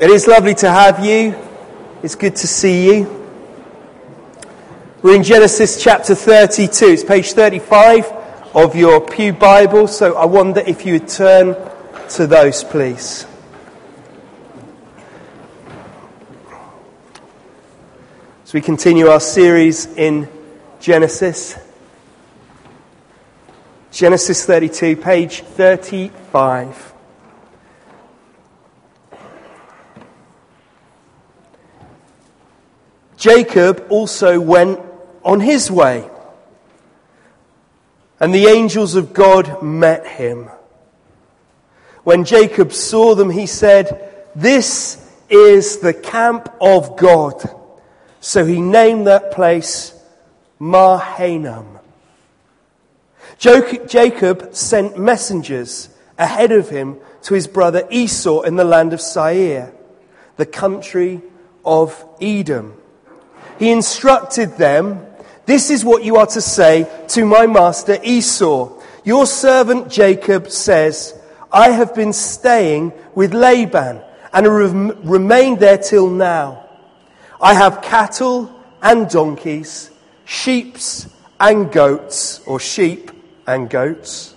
It 0.00 0.08
is 0.08 0.26
lovely 0.26 0.54
to 0.54 0.70
have 0.70 1.04
you. 1.04 1.36
It's 2.02 2.14
good 2.14 2.34
to 2.36 2.46
see 2.46 2.86
you. 2.86 3.28
We're 5.02 5.16
in 5.16 5.22
Genesis 5.22 5.78
chapter 5.78 6.14
32. 6.14 6.86
It's 6.86 7.04
page 7.04 7.32
35 7.32 8.06
of 8.54 8.74
your 8.74 9.02
Pew 9.02 9.34
Bible, 9.34 9.86
so 9.88 10.16
I 10.16 10.24
wonder 10.24 10.60
if 10.60 10.86
you 10.86 10.94
would 10.94 11.06
turn 11.06 11.54
to 12.12 12.26
those, 12.26 12.64
please. 12.64 13.26
As 18.44 18.54
we 18.54 18.62
continue 18.62 19.08
our 19.08 19.20
series 19.20 19.84
in 19.84 20.30
Genesis, 20.80 21.58
Genesis 23.90 24.46
32, 24.46 24.96
page 24.96 25.42
35. 25.42 26.94
Jacob 33.20 33.84
also 33.90 34.40
went 34.40 34.80
on 35.22 35.40
his 35.40 35.70
way, 35.70 36.08
and 38.18 38.34
the 38.34 38.46
angels 38.46 38.94
of 38.94 39.12
God 39.12 39.62
met 39.62 40.06
him. 40.06 40.48
When 42.02 42.24
Jacob 42.24 42.72
saw 42.72 43.14
them, 43.14 43.28
he 43.28 43.44
said, 43.44 44.30
This 44.34 45.06
is 45.28 45.80
the 45.80 45.92
camp 45.92 46.48
of 46.62 46.96
God. 46.96 47.42
So 48.20 48.46
he 48.46 48.62
named 48.62 49.06
that 49.06 49.32
place 49.32 49.92
Mahanaim. 50.58 51.78
Jacob 53.36 54.54
sent 54.54 54.98
messengers 54.98 55.90
ahead 56.16 56.52
of 56.52 56.70
him 56.70 56.98
to 57.24 57.34
his 57.34 57.46
brother 57.46 57.86
Esau 57.90 58.40
in 58.40 58.56
the 58.56 58.64
land 58.64 58.94
of 58.94 59.00
Seir, 59.02 59.74
the 60.38 60.46
country 60.46 61.20
of 61.66 62.02
Edom 62.18 62.79
he 63.60 63.70
instructed 63.70 64.56
them, 64.56 65.06
This 65.44 65.70
is 65.70 65.84
what 65.84 66.02
you 66.02 66.16
are 66.16 66.26
to 66.28 66.40
say 66.40 66.90
to 67.08 67.26
my 67.26 67.46
master 67.46 67.98
Esau. 68.02 68.72
Your 69.04 69.26
servant 69.26 69.90
Jacob 69.90 70.48
says, 70.48 71.14
I 71.52 71.68
have 71.68 71.94
been 71.94 72.14
staying 72.14 72.94
with 73.14 73.34
Laban 73.34 74.00
and 74.32 74.46
have 74.46 75.06
remained 75.06 75.60
there 75.60 75.76
till 75.76 76.08
now. 76.08 76.70
I 77.38 77.52
have 77.52 77.82
cattle 77.82 78.50
and 78.80 79.10
donkeys, 79.10 79.90
sheep 80.24 80.78
and 81.38 81.70
goats, 81.70 82.40
or 82.46 82.60
sheep 82.60 83.10
and 83.46 83.68
goats, 83.68 84.34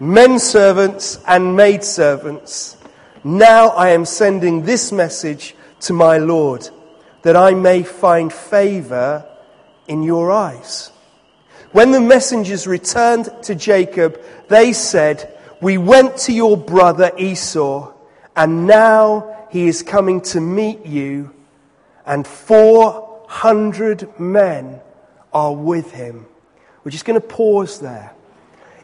men 0.00 0.40
servants 0.40 1.20
and 1.28 1.54
maid 1.54 1.84
servants. 1.84 2.76
Now 3.22 3.68
I 3.68 3.90
am 3.90 4.04
sending 4.04 4.64
this 4.64 4.90
message 4.90 5.54
to 5.82 5.92
my 5.92 6.18
Lord 6.18 6.70
that 7.22 7.36
I 7.36 7.52
may 7.52 7.82
find 7.82 8.32
favor 8.32 9.26
in 9.86 10.02
your 10.02 10.30
eyes. 10.30 10.92
When 11.72 11.90
the 11.90 12.00
messengers 12.00 12.66
returned 12.66 13.30
to 13.42 13.54
Jacob, 13.54 14.20
they 14.48 14.72
said, 14.72 15.38
We 15.60 15.76
went 15.78 16.16
to 16.18 16.32
your 16.32 16.56
brother 16.56 17.12
Esau, 17.18 17.92
and 18.36 18.66
now 18.66 19.46
he 19.50 19.66
is 19.66 19.82
coming 19.82 20.20
to 20.22 20.40
meet 20.40 20.86
you, 20.86 21.34
and 22.06 22.26
400 22.26 24.18
men 24.18 24.80
are 25.32 25.54
with 25.54 25.92
him. 25.92 26.26
We're 26.84 26.90
just 26.90 27.04
going 27.04 27.20
to 27.20 27.26
pause 27.26 27.80
there. 27.80 28.12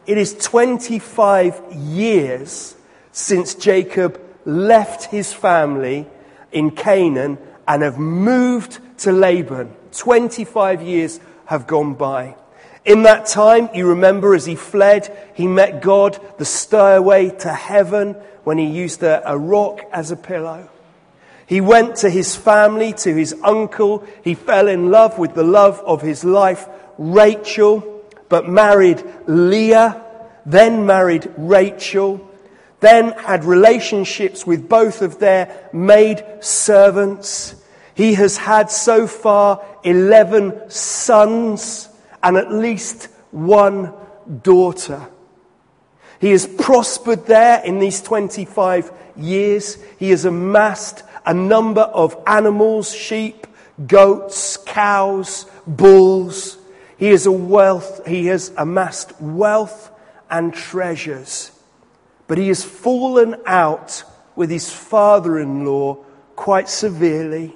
It 0.05 0.19
is 0.19 0.35
25 0.37 1.73
years 1.73 2.75
since 3.11 3.55
Jacob 3.55 4.21
left 4.45 5.05
his 5.05 5.33
family 5.33 6.05
in 6.51 6.69
Canaan 6.69 7.39
and 7.67 7.81
have 7.83 7.97
moved 7.97 8.79
to 8.99 9.11
Laban. 9.11 9.73
25 9.91 10.81
years 10.81 11.19
have 11.45 11.67
gone 11.67 11.93
by. 11.93 12.35
In 12.85 13.03
that 13.03 13.25
time, 13.25 13.69
you 13.73 13.89
remember 13.89 14.35
as 14.35 14.45
he 14.45 14.55
fled, 14.55 15.11
he 15.33 15.47
met 15.47 15.81
God, 15.81 16.19
the 16.37 16.45
stairway 16.45 17.31
to 17.39 17.51
heaven, 17.51 18.13
when 18.43 18.59
he 18.59 18.65
used 18.65 19.01
a, 19.01 19.27
a 19.29 19.37
rock 19.37 19.81
as 19.91 20.11
a 20.11 20.15
pillow. 20.15 20.69
He 21.47 21.61
went 21.61 21.97
to 21.97 22.09
his 22.09 22.35
family, 22.35 22.93
to 22.93 23.13
his 23.13 23.35
uncle. 23.43 24.05
He 24.23 24.35
fell 24.35 24.67
in 24.67 24.91
love 24.91 25.17
with 25.17 25.33
the 25.33 25.43
love 25.43 25.79
of 25.85 26.01
his 26.01 26.23
life, 26.23 26.67
Rachel, 26.97 28.03
but 28.29 28.47
married 28.47 29.03
Leah, 29.27 30.01
then 30.45 30.85
married 30.85 31.31
Rachel, 31.37 32.29
then 32.79 33.13
had 33.13 33.45
relationships 33.45 34.45
with 34.45 34.69
both 34.69 35.01
of 35.01 35.19
their 35.19 35.69
maid 35.73 36.23
servants. 36.39 37.55
He 37.95 38.13
has 38.15 38.37
had 38.37 38.69
so 38.69 39.07
far 39.07 39.65
11 39.83 40.69
sons 40.69 41.89
and 42.21 42.37
at 42.37 42.51
least 42.51 43.05
one 43.31 43.93
daughter. 44.43 45.07
He 46.19 46.31
has 46.31 46.45
prospered 46.45 47.25
there 47.25 47.63
in 47.63 47.79
these 47.79 48.01
25 48.01 48.91
years. 49.15 49.77
He 49.97 50.09
has 50.09 50.25
amassed 50.25 51.03
a 51.25 51.33
number 51.33 51.81
of 51.81 52.21
animals, 52.27 52.93
sheep, 52.93 53.47
goats, 53.87 54.57
cows, 54.57 55.45
bulls. 55.65 56.57
He 56.97 57.07
has 57.07 57.25
a 57.25 57.31
wealth, 57.31 58.05
he 58.05 58.27
has 58.27 58.51
amassed 58.57 59.19
wealth 59.21 59.91
and 60.29 60.53
treasures. 60.53 61.51
But 62.27 62.37
he 62.37 62.47
has 62.49 62.63
fallen 62.63 63.35
out 63.45 64.03
with 64.35 64.49
his 64.49 64.71
father-in-law 64.71 65.95
quite 66.35 66.69
severely. 66.69 67.55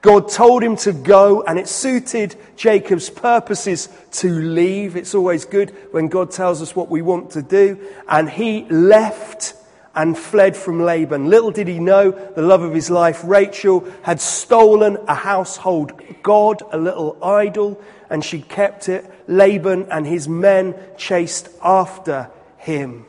God 0.00 0.28
told 0.28 0.62
him 0.62 0.76
to 0.76 0.92
go, 0.92 1.42
and 1.42 1.58
it 1.58 1.66
suited 1.66 2.36
Jacob's 2.56 3.10
purposes 3.10 3.88
to 4.12 4.30
leave. 4.30 4.94
It's 4.94 5.14
always 5.14 5.44
good 5.44 5.70
when 5.90 6.08
God 6.08 6.30
tells 6.30 6.62
us 6.62 6.76
what 6.76 6.88
we 6.88 7.02
want 7.02 7.30
to 7.32 7.42
do. 7.42 7.78
And 8.08 8.30
he 8.30 8.64
left 8.66 9.54
and 9.96 10.16
fled 10.16 10.56
from 10.56 10.80
Laban. 10.80 11.28
Little 11.28 11.50
did 11.50 11.66
he 11.66 11.80
know 11.80 12.12
the 12.12 12.42
love 12.42 12.62
of 12.62 12.72
his 12.72 12.90
life, 12.90 13.22
Rachel, 13.24 13.84
had 14.02 14.20
stolen 14.20 14.96
a 15.08 15.14
household 15.14 16.00
god, 16.22 16.62
a 16.70 16.78
little 16.78 17.18
idol, 17.20 17.82
and 18.08 18.24
she 18.24 18.40
kept 18.40 18.88
it. 18.88 19.04
Laban 19.26 19.88
and 19.90 20.06
his 20.06 20.28
men 20.28 20.76
chased 20.96 21.48
after 21.60 22.30
him. 22.58 23.06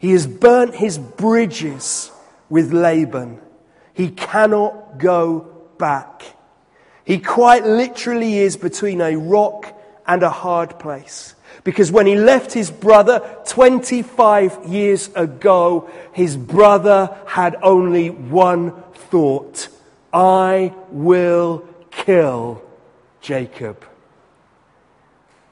He 0.00 0.10
has 0.10 0.26
burnt 0.26 0.74
his 0.74 0.98
bridges 0.98 2.10
with 2.50 2.72
Laban. 2.72 3.40
He 3.94 4.10
cannot 4.10 4.81
go 5.02 5.40
back. 5.76 6.22
He 7.04 7.18
quite 7.18 7.66
literally 7.66 8.38
is 8.38 8.56
between 8.56 9.00
a 9.00 9.16
rock 9.16 9.78
and 10.06 10.22
a 10.22 10.30
hard 10.30 10.78
place. 10.78 11.34
Because 11.64 11.92
when 11.92 12.06
he 12.06 12.16
left 12.16 12.52
his 12.52 12.70
brother 12.70 13.20
25 13.46 14.66
years 14.66 15.10
ago, 15.14 15.90
his 16.12 16.36
brother 16.36 17.16
had 17.26 17.56
only 17.62 18.10
one 18.10 18.72
thought 18.94 19.68
I 20.12 20.74
will 20.90 21.64
kill 21.90 22.62
Jacob. 23.20 23.84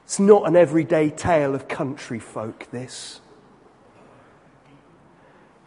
It's 0.05 0.19
not 0.19 0.49
an 0.49 0.57
everyday 0.57 1.11
tale 1.11 1.55
of 1.55 1.69
country 1.69 2.19
folk, 2.19 2.67
this. 2.73 3.21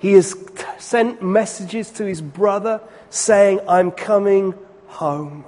He 0.03 0.13
has 0.13 0.35
sent 0.79 1.23
messages 1.23 1.89
to 1.91 2.03
his 2.03 2.21
brother 2.21 2.81
saying, 3.09 3.61
I'm 3.69 3.89
coming 3.89 4.53
home. 4.87 5.45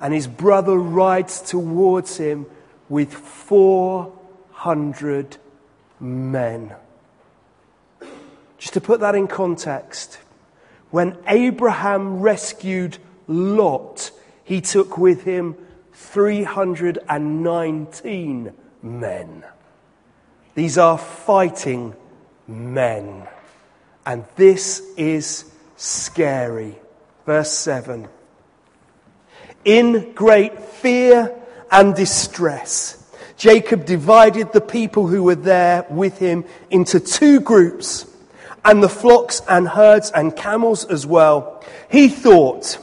And 0.00 0.14
his 0.14 0.28
brother 0.28 0.78
rides 0.78 1.40
towards 1.40 2.16
him 2.16 2.46
with 2.88 3.12
400 3.12 5.36
men. 5.98 6.76
Just 8.56 8.74
to 8.74 8.80
put 8.80 9.00
that 9.00 9.16
in 9.16 9.26
context, 9.26 10.20
when 10.92 11.18
Abraham 11.26 12.20
rescued 12.20 12.98
Lot, 13.26 14.12
he 14.44 14.60
took 14.60 14.96
with 14.96 15.24
him 15.24 15.56
319 15.92 18.52
men. 18.80 19.44
These 20.54 20.78
are 20.78 20.98
fighting 20.98 21.96
men. 22.46 23.26
And 24.06 24.24
this 24.36 24.82
is 24.96 25.44
scary. 25.76 26.76
Verse 27.26 27.50
7. 27.50 28.08
In 29.64 30.12
great 30.12 30.58
fear 30.60 31.34
and 31.70 31.94
distress, 31.94 33.00
Jacob 33.36 33.84
divided 33.86 34.52
the 34.52 34.60
people 34.60 35.06
who 35.06 35.22
were 35.22 35.34
there 35.34 35.86
with 35.88 36.18
him 36.18 36.44
into 36.70 37.00
two 37.00 37.40
groups, 37.40 38.06
and 38.64 38.82
the 38.82 38.88
flocks 38.88 39.42
and 39.48 39.68
herds 39.68 40.10
and 40.10 40.36
camels 40.36 40.84
as 40.84 41.06
well. 41.06 41.62
He 41.90 42.08
thought, 42.08 42.78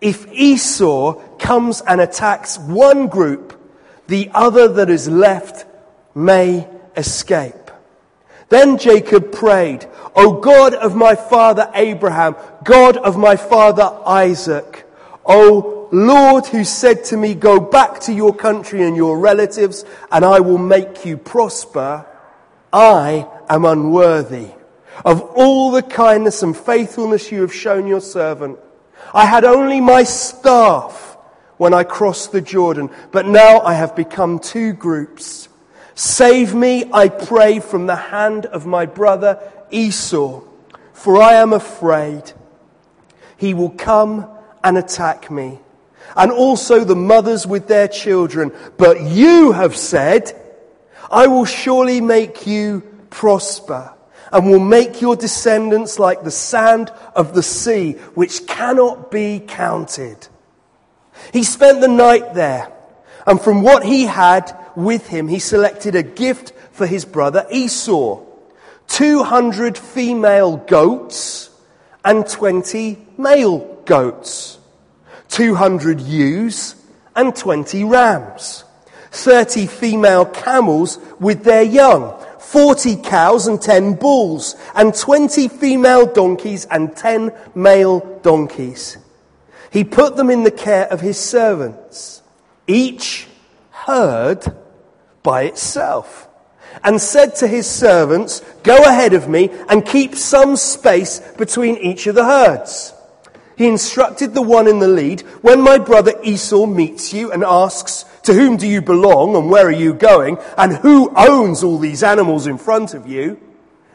if 0.00 0.26
Esau 0.32 1.14
comes 1.38 1.80
and 1.80 2.00
attacks 2.00 2.58
one 2.58 3.08
group, 3.08 3.58
the 4.08 4.30
other 4.34 4.68
that 4.68 4.90
is 4.90 5.08
left 5.08 5.64
may 6.14 6.68
escape. 6.96 7.61
Then 8.52 8.76
Jacob 8.76 9.32
prayed, 9.32 9.86
O 10.14 10.38
God 10.38 10.74
of 10.74 10.94
my 10.94 11.14
father 11.14 11.70
Abraham, 11.74 12.36
God 12.62 12.98
of 12.98 13.16
my 13.16 13.34
father 13.34 13.90
Isaac, 14.04 14.86
O 15.24 15.88
Lord 15.90 16.44
who 16.44 16.62
said 16.62 17.02
to 17.04 17.16
me, 17.16 17.32
Go 17.32 17.58
back 17.58 18.00
to 18.00 18.12
your 18.12 18.34
country 18.34 18.82
and 18.82 18.94
your 18.94 19.18
relatives, 19.18 19.86
and 20.10 20.22
I 20.22 20.40
will 20.40 20.58
make 20.58 21.06
you 21.06 21.16
prosper, 21.16 22.04
I 22.70 23.26
am 23.48 23.64
unworthy 23.64 24.50
of 25.02 25.22
all 25.34 25.70
the 25.70 25.82
kindness 25.82 26.42
and 26.42 26.54
faithfulness 26.54 27.32
you 27.32 27.40
have 27.40 27.54
shown 27.54 27.86
your 27.86 28.02
servant. 28.02 28.58
I 29.14 29.24
had 29.24 29.46
only 29.46 29.80
my 29.80 30.02
staff 30.02 31.16
when 31.56 31.72
I 31.72 31.84
crossed 31.84 32.32
the 32.32 32.42
Jordan, 32.42 32.90
but 33.12 33.24
now 33.26 33.60
I 33.60 33.72
have 33.72 33.96
become 33.96 34.38
two 34.38 34.74
groups. 34.74 35.48
Save 35.94 36.54
me, 36.54 36.90
I 36.92 37.08
pray, 37.08 37.60
from 37.60 37.86
the 37.86 37.96
hand 37.96 38.46
of 38.46 38.66
my 38.66 38.86
brother 38.86 39.38
Esau, 39.70 40.42
for 40.92 41.20
I 41.20 41.34
am 41.34 41.52
afraid. 41.52 42.32
He 43.36 43.54
will 43.54 43.70
come 43.70 44.26
and 44.64 44.78
attack 44.78 45.30
me, 45.30 45.58
and 46.16 46.30
also 46.30 46.84
the 46.84 46.96
mothers 46.96 47.46
with 47.46 47.68
their 47.68 47.88
children. 47.88 48.52
But 48.78 49.02
you 49.02 49.52
have 49.52 49.76
said, 49.76 50.32
I 51.10 51.26
will 51.26 51.44
surely 51.44 52.00
make 52.00 52.46
you 52.46 52.82
prosper, 53.10 53.92
and 54.32 54.50
will 54.50 54.60
make 54.60 55.02
your 55.02 55.16
descendants 55.16 55.98
like 55.98 56.22
the 56.22 56.30
sand 56.30 56.90
of 57.14 57.34
the 57.34 57.42
sea, 57.42 57.92
which 58.14 58.46
cannot 58.46 59.10
be 59.10 59.40
counted. 59.46 60.28
He 61.32 61.42
spent 61.42 61.82
the 61.82 61.88
night 61.88 62.32
there, 62.32 62.72
and 63.26 63.38
from 63.40 63.62
what 63.62 63.84
he 63.84 64.04
had, 64.04 64.56
with 64.76 65.08
him, 65.08 65.28
he 65.28 65.38
selected 65.38 65.94
a 65.94 66.02
gift 66.02 66.52
for 66.72 66.86
his 66.86 67.04
brother 67.04 67.46
Esau. 67.50 68.20
200 68.88 69.78
female 69.78 70.58
goats 70.58 71.50
and 72.04 72.26
20 72.26 72.98
male 73.16 73.80
goats, 73.84 74.58
200 75.28 76.00
ewes 76.00 76.74
and 77.16 77.34
20 77.34 77.84
rams, 77.84 78.64
30 79.12 79.66
female 79.66 80.26
camels 80.26 80.98
with 81.20 81.44
their 81.44 81.62
young, 81.62 82.14
40 82.38 82.96
cows 82.96 83.46
and 83.46 83.62
10 83.62 83.94
bulls, 83.94 84.56
and 84.74 84.94
20 84.94 85.48
female 85.48 86.06
donkeys 86.06 86.66
and 86.66 86.94
10 86.94 87.32
male 87.54 88.00
donkeys. 88.22 88.98
He 89.70 89.84
put 89.84 90.16
them 90.16 90.28
in 90.28 90.42
the 90.42 90.50
care 90.50 90.86
of 90.88 91.00
his 91.00 91.18
servants. 91.18 92.20
Each 92.66 93.26
herd 93.70 94.44
by 95.22 95.44
itself 95.44 96.28
and 96.84 97.00
said 97.00 97.34
to 97.36 97.46
his 97.46 97.68
servants, 97.68 98.40
Go 98.62 98.76
ahead 98.82 99.12
of 99.12 99.28
me 99.28 99.50
and 99.68 99.84
keep 99.84 100.14
some 100.14 100.56
space 100.56 101.20
between 101.36 101.76
each 101.76 102.06
of 102.06 102.14
the 102.14 102.24
herds. 102.24 102.94
He 103.56 103.66
instructed 103.66 104.34
the 104.34 104.42
one 104.42 104.66
in 104.66 104.78
the 104.78 104.88
lead, 104.88 105.20
When 105.42 105.60
my 105.60 105.78
brother 105.78 106.14
Esau 106.22 106.66
meets 106.66 107.12
you 107.12 107.30
and 107.30 107.44
asks, 107.44 108.04
To 108.24 108.34
whom 108.34 108.56
do 108.56 108.66
you 108.66 108.80
belong 108.80 109.36
and 109.36 109.50
where 109.50 109.66
are 109.66 109.70
you 109.70 109.94
going 109.94 110.38
and 110.56 110.76
who 110.76 111.12
owns 111.14 111.62
all 111.62 111.78
these 111.78 112.02
animals 112.02 112.46
in 112.46 112.58
front 112.58 112.94
of 112.94 113.06
you? 113.06 113.40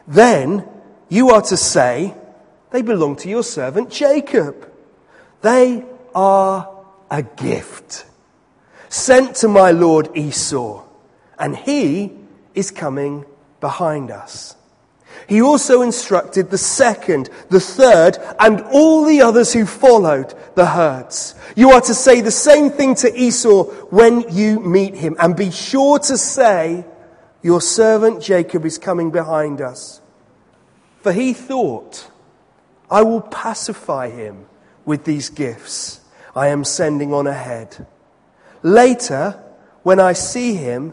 Then 0.06 0.66
you 1.08 1.30
are 1.30 1.42
to 1.42 1.56
say, 1.56 2.14
They 2.70 2.82
belong 2.82 3.16
to 3.16 3.28
your 3.28 3.42
servant 3.42 3.90
Jacob. 3.90 4.70
They 5.42 5.84
are 6.14 6.84
a 7.10 7.22
gift 7.22 8.04
sent 8.90 9.36
to 9.36 9.48
my 9.48 9.70
lord 9.70 10.08
Esau 10.16 10.87
and 11.38 11.56
he 11.56 12.12
is 12.54 12.70
coming 12.70 13.24
behind 13.60 14.10
us. 14.10 14.56
He 15.26 15.42
also 15.42 15.82
instructed 15.82 16.50
the 16.50 16.58
second, 16.58 17.28
the 17.50 17.60
third, 17.60 18.18
and 18.38 18.62
all 18.72 19.04
the 19.04 19.22
others 19.22 19.52
who 19.52 19.66
followed 19.66 20.34
the 20.54 20.66
herds. 20.66 21.34
You 21.56 21.70
are 21.70 21.80
to 21.82 21.94
say 21.94 22.20
the 22.20 22.30
same 22.30 22.70
thing 22.70 22.94
to 22.96 23.14
Esau 23.14 23.64
when 23.90 24.24
you 24.34 24.60
meet 24.60 24.94
him, 24.94 25.16
and 25.18 25.36
be 25.36 25.50
sure 25.50 25.98
to 26.00 26.16
say, 26.16 26.84
Your 27.42 27.60
servant 27.60 28.22
Jacob 28.22 28.64
is 28.64 28.78
coming 28.78 29.10
behind 29.10 29.60
us. 29.60 30.00
For 31.02 31.12
he 31.12 31.32
thought, 31.32 32.10
I 32.90 33.02
will 33.02 33.20
pacify 33.20 34.10
him 34.10 34.46
with 34.84 35.04
these 35.04 35.28
gifts 35.28 36.00
I 36.34 36.48
am 36.48 36.64
sending 36.64 37.12
on 37.12 37.26
ahead. 37.26 37.86
Later, 38.62 39.42
when 39.82 40.00
I 40.00 40.12
see 40.12 40.54
him, 40.54 40.92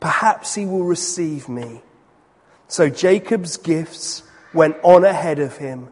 Perhaps 0.00 0.54
he 0.54 0.66
will 0.66 0.84
receive 0.84 1.48
me. 1.48 1.82
So 2.68 2.88
Jacob's 2.88 3.56
gifts 3.56 4.22
went 4.52 4.76
on 4.82 5.04
ahead 5.04 5.38
of 5.38 5.56
him, 5.56 5.88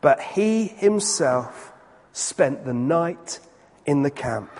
but 0.00 0.20
he 0.20 0.66
himself 0.66 1.72
spent 2.12 2.64
the 2.64 2.74
night 2.74 3.40
in 3.86 4.02
the 4.02 4.10
camp. 4.10 4.50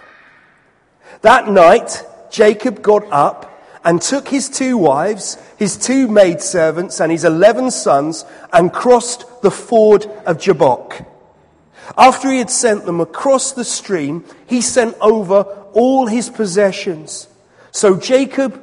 That 1.21 1.49
night, 1.49 2.05
Jacob 2.31 2.83
got 2.83 3.05
up 3.13 3.49
and 3.85 4.01
took 4.01 4.29
his 4.29 4.49
two 4.49 4.79
wives, 4.79 5.37
his 5.59 5.77
two 5.77 6.09
maidservants, 6.09 7.01
and 7.01 7.11
his 7.13 7.25
eleven 7.25 7.71
sons 7.71 8.25
and 8.53 8.73
crossed 8.73 9.43
the 9.43 9.51
ford 9.51 10.07
of 10.25 10.39
Jabbok. 10.39 11.05
After 11.97 12.31
he 12.31 12.39
had 12.39 12.51
sent 12.51 12.85
them 12.85 13.01
across 13.01 13.53
the 13.53 13.65
stream, 13.65 14.25
he 14.47 14.61
sent 14.61 14.97
over 15.01 15.43
all 15.73 16.07
his 16.07 16.31
possessions. 16.31 17.29
So 17.73 17.97
Jacob 17.97 18.63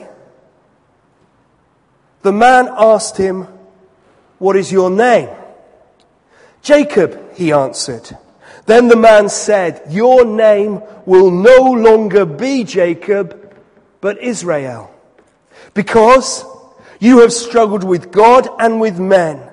The 2.21 2.31
man 2.31 2.69
asked 2.71 3.17
him, 3.17 3.47
What 4.37 4.55
is 4.55 4.71
your 4.71 4.89
name? 4.89 5.29
Jacob, 6.61 7.33
he 7.35 7.51
answered. 7.51 8.15
Then 8.65 8.87
the 8.87 8.95
man 8.95 9.29
said, 9.29 9.81
Your 9.89 10.25
name 10.25 10.81
will 11.05 11.31
no 11.31 11.71
longer 11.71 12.25
be 12.25 12.63
Jacob, 12.63 13.55
but 13.99 14.21
Israel, 14.21 14.93
because 15.73 16.45
you 16.99 17.21
have 17.21 17.33
struggled 17.33 17.83
with 17.83 18.11
God 18.11 18.47
and 18.59 18.79
with 18.79 18.99
men 18.99 19.49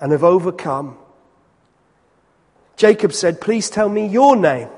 and 0.00 0.12
have 0.12 0.24
overcome. 0.24 0.98
Jacob 2.76 3.12
said, 3.12 3.40
Please 3.40 3.70
tell 3.70 3.88
me 3.88 4.06
your 4.06 4.36
name. 4.36 4.68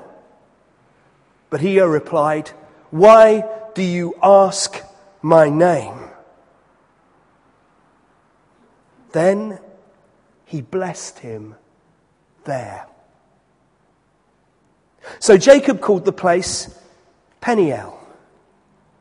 But 1.49 1.61
he 1.61 1.79
replied, 1.81 2.49
Why 2.91 3.43
do 3.75 3.83
you 3.83 4.15
ask 4.23 4.81
my 5.21 5.49
name? 5.49 5.96
Then 9.11 9.59
he 10.45 10.61
blessed 10.61 11.19
him 11.19 11.55
there. 12.45 12.87
So 15.19 15.37
Jacob 15.37 15.81
called 15.81 16.05
the 16.05 16.11
place 16.11 16.81
Peniel, 17.41 17.99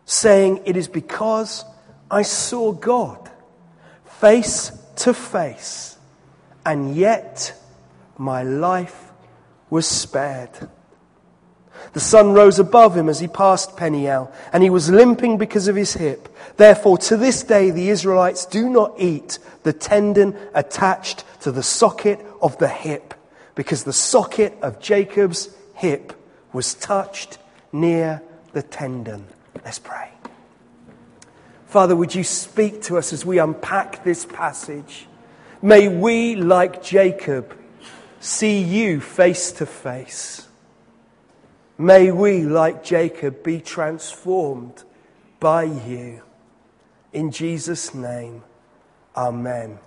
saying, 0.04 0.62
It 0.64 0.76
is 0.76 0.88
because 0.88 1.64
I 2.10 2.22
saw 2.22 2.72
God 2.72 3.30
face 4.04 4.70
to 4.96 5.12
face, 5.12 5.98
and 6.64 6.94
yet 6.94 7.54
my 8.16 8.42
life 8.42 9.10
was 9.68 9.86
spared. 9.86 10.68
The 11.92 12.00
sun 12.00 12.32
rose 12.32 12.58
above 12.58 12.96
him 12.96 13.08
as 13.08 13.20
he 13.20 13.28
passed 13.28 13.76
Peniel, 13.76 14.32
and 14.52 14.62
he 14.62 14.70
was 14.70 14.90
limping 14.90 15.38
because 15.38 15.68
of 15.68 15.76
his 15.76 15.94
hip. 15.94 16.28
Therefore, 16.56 16.98
to 16.98 17.16
this 17.16 17.42
day, 17.42 17.70
the 17.70 17.88
Israelites 17.88 18.46
do 18.46 18.68
not 18.68 18.94
eat 18.98 19.38
the 19.62 19.72
tendon 19.72 20.36
attached 20.54 21.24
to 21.40 21.50
the 21.52 21.62
socket 21.62 22.20
of 22.40 22.58
the 22.58 22.68
hip, 22.68 23.14
because 23.54 23.84
the 23.84 23.92
socket 23.92 24.56
of 24.62 24.80
Jacob's 24.80 25.48
hip 25.74 26.12
was 26.52 26.74
touched 26.74 27.38
near 27.72 28.22
the 28.52 28.62
tendon. 28.62 29.26
Let's 29.64 29.78
pray. 29.78 30.10
Father, 31.66 31.96
would 31.96 32.14
you 32.14 32.24
speak 32.24 32.82
to 32.82 32.96
us 32.96 33.12
as 33.12 33.26
we 33.26 33.38
unpack 33.38 34.04
this 34.04 34.24
passage? 34.24 35.06
May 35.60 35.88
we, 35.88 36.36
like 36.36 36.82
Jacob, 36.82 37.58
see 38.20 38.62
you 38.62 39.00
face 39.00 39.52
to 39.52 39.66
face. 39.66 40.45
May 41.78 42.10
we, 42.10 42.42
like 42.42 42.82
Jacob, 42.82 43.42
be 43.42 43.60
transformed 43.60 44.84
by 45.40 45.64
you. 45.64 46.22
In 47.12 47.30
Jesus' 47.30 47.94
name, 47.94 48.42
Amen. 49.16 49.78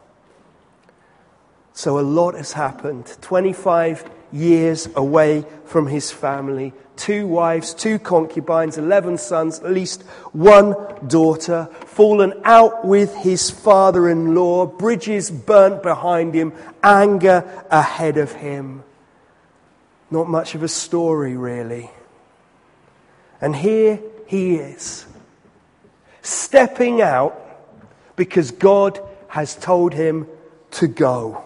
So 1.74 2.00
a 2.00 2.02
lot 2.02 2.34
has 2.34 2.54
happened. 2.54 3.16
25 3.22 4.10
years 4.32 4.90
away 4.96 5.46
from 5.66 5.88
his 5.88 6.12
family, 6.12 6.74
two 6.96 7.28
wives, 7.28 7.74
two 7.74 8.00
concubines, 8.00 8.78
11 8.78 9.18
sons, 9.18 9.60
at 9.60 9.72
least 9.72 10.04
one 10.34 10.76
daughter, 11.08 11.70
fallen 11.86 12.34
out 12.44 12.86
with 12.86 13.16
his 13.18 13.50
father 13.50 14.10
in 14.10 14.36
law, 14.36 14.66
bridges 14.66 15.32
burnt 15.32 15.82
behind 15.82 16.34
him, 16.34 16.54
anger 16.84 17.66
ahead 17.70 18.18
of 18.18 18.34
him. 18.34 18.84
Not 20.12 20.28
much 20.28 20.56
of 20.56 20.64
a 20.64 20.68
story, 20.68 21.38
really. 21.38 21.90
And 23.42 23.56
here 23.56 24.00
he 24.26 24.56
is, 24.56 25.06
stepping 26.22 27.02
out 27.02 27.36
because 28.16 28.52
God 28.52 29.00
has 29.28 29.56
told 29.56 29.94
him 29.94 30.28
to 30.72 30.88
go. 30.88 31.46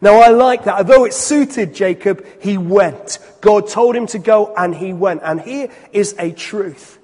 Now 0.00 0.20
I 0.20 0.28
like 0.28 0.64
that. 0.64 0.76
Although 0.76 1.04
it 1.04 1.14
suited 1.14 1.74
Jacob, 1.74 2.24
he 2.40 2.56
went. 2.56 3.18
God 3.40 3.68
told 3.68 3.96
him 3.96 4.06
to 4.08 4.18
go 4.18 4.54
and 4.56 4.74
he 4.74 4.92
went. 4.92 5.22
And 5.24 5.40
here 5.40 5.70
is 5.92 6.14
a 6.18 6.30
truth. 6.30 6.98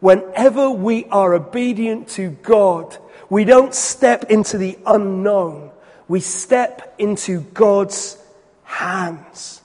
Whenever 0.00 0.70
we 0.70 1.06
are 1.06 1.34
obedient 1.34 2.08
to 2.10 2.30
God, 2.30 2.96
we 3.28 3.44
don't 3.44 3.74
step 3.74 4.30
into 4.30 4.56
the 4.56 4.78
unknown. 4.86 5.72
We 6.06 6.20
step 6.20 6.94
into 6.98 7.40
God's 7.40 8.16
hands. 8.62 9.57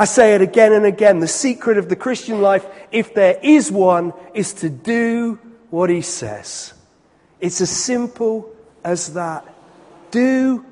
I 0.00 0.06
say 0.06 0.34
it 0.34 0.40
again 0.40 0.72
and 0.72 0.86
again. 0.86 1.20
The 1.20 1.28
secret 1.28 1.76
of 1.76 1.90
the 1.90 1.94
Christian 1.94 2.40
life, 2.40 2.64
if 2.90 3.12
there 3.12 3.38
is 3.42 3.70
one, 3.70 4.14
is 4.32 4.54
to 4.54 4.70
do 4.70 5.38
what 5.68 5.90
he 5.90 6.00
says. 6.00 6.72
It's 7.38 7.60
as 7.60 7.68
simple 7.68 8.50
as 8.82 9.12
that. 9.12 9.46
Do 10.10 10.64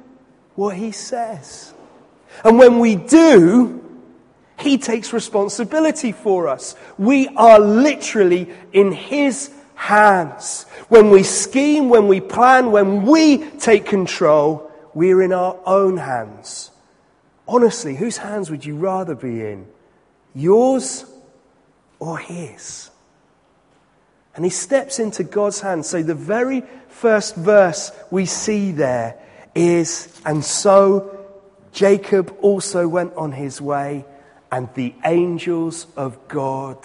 what 0.55 0.77
he 0.77 0.93
says. 0.93 1.75
And 2.43 2.59
when 2.59 2.79
we 2.79 2.97
do, 2.97 3.85
he 4.59 4.79
takes 4.79 5.13
responsibility 5.13 6.13
for 6.13 6.49
us. 6.49 6.75
We 6.97 7.29
are 7.37 7.61
literally 7.61 8.51
in 8.73 8.93
his 8.93 9.53
hands. 9.75 10.63
When 10.89 11.11
we 11.11 11.23
scheme, 11.23 11.91
when 11.91 12.09
we 12.09 12.23
plan, 12.23 12.73
when 12.73 13.03
we 13.03 13.45
take 13.59 13.85
control, 13.85 14.73
we're 14.95 15.21
in 15.21 15.35
our 15.35 15.59
own 15.67 15.99
hands. 15.99 16.71
Honestly, 17.49 17.97
whose 17.97 18.19
hands 18.19 18.51
would 18.51 18.65
you 18.65 18.77
rather 18.77 19.15
be 19.15 19.41
in? 19.41 19.67
Yours 20.35 21.07
or 21.99 22.19
his? 22.19 22.91
And 24.37 24.45
he 24.45 24.51
steps 24.51 24.99
into 24.99 25.25
God's 25.25 25.61
hands. 25.61 25.89
So 25.89 26.03
the 26.03 26.15
very 26.15 26.63
first 26.89 27.35
verse 27.35 27.91
we 28.11 28.27
see 28.27 28.71
there 28.73 29.17
is, 29.55 30.21
and 30.25 30.45
so 30.45 31.27
Jacob 31.73 32.37
also 32.43 32.87
went 32.87 33.15
on 33.15 33.33
his 33.33 33.61
way, 33.61 34.05
and 34.53 34.69
the 34.75 34.95
angels 35.05 35.87
of 35.97 36.29
God 36.29 36.77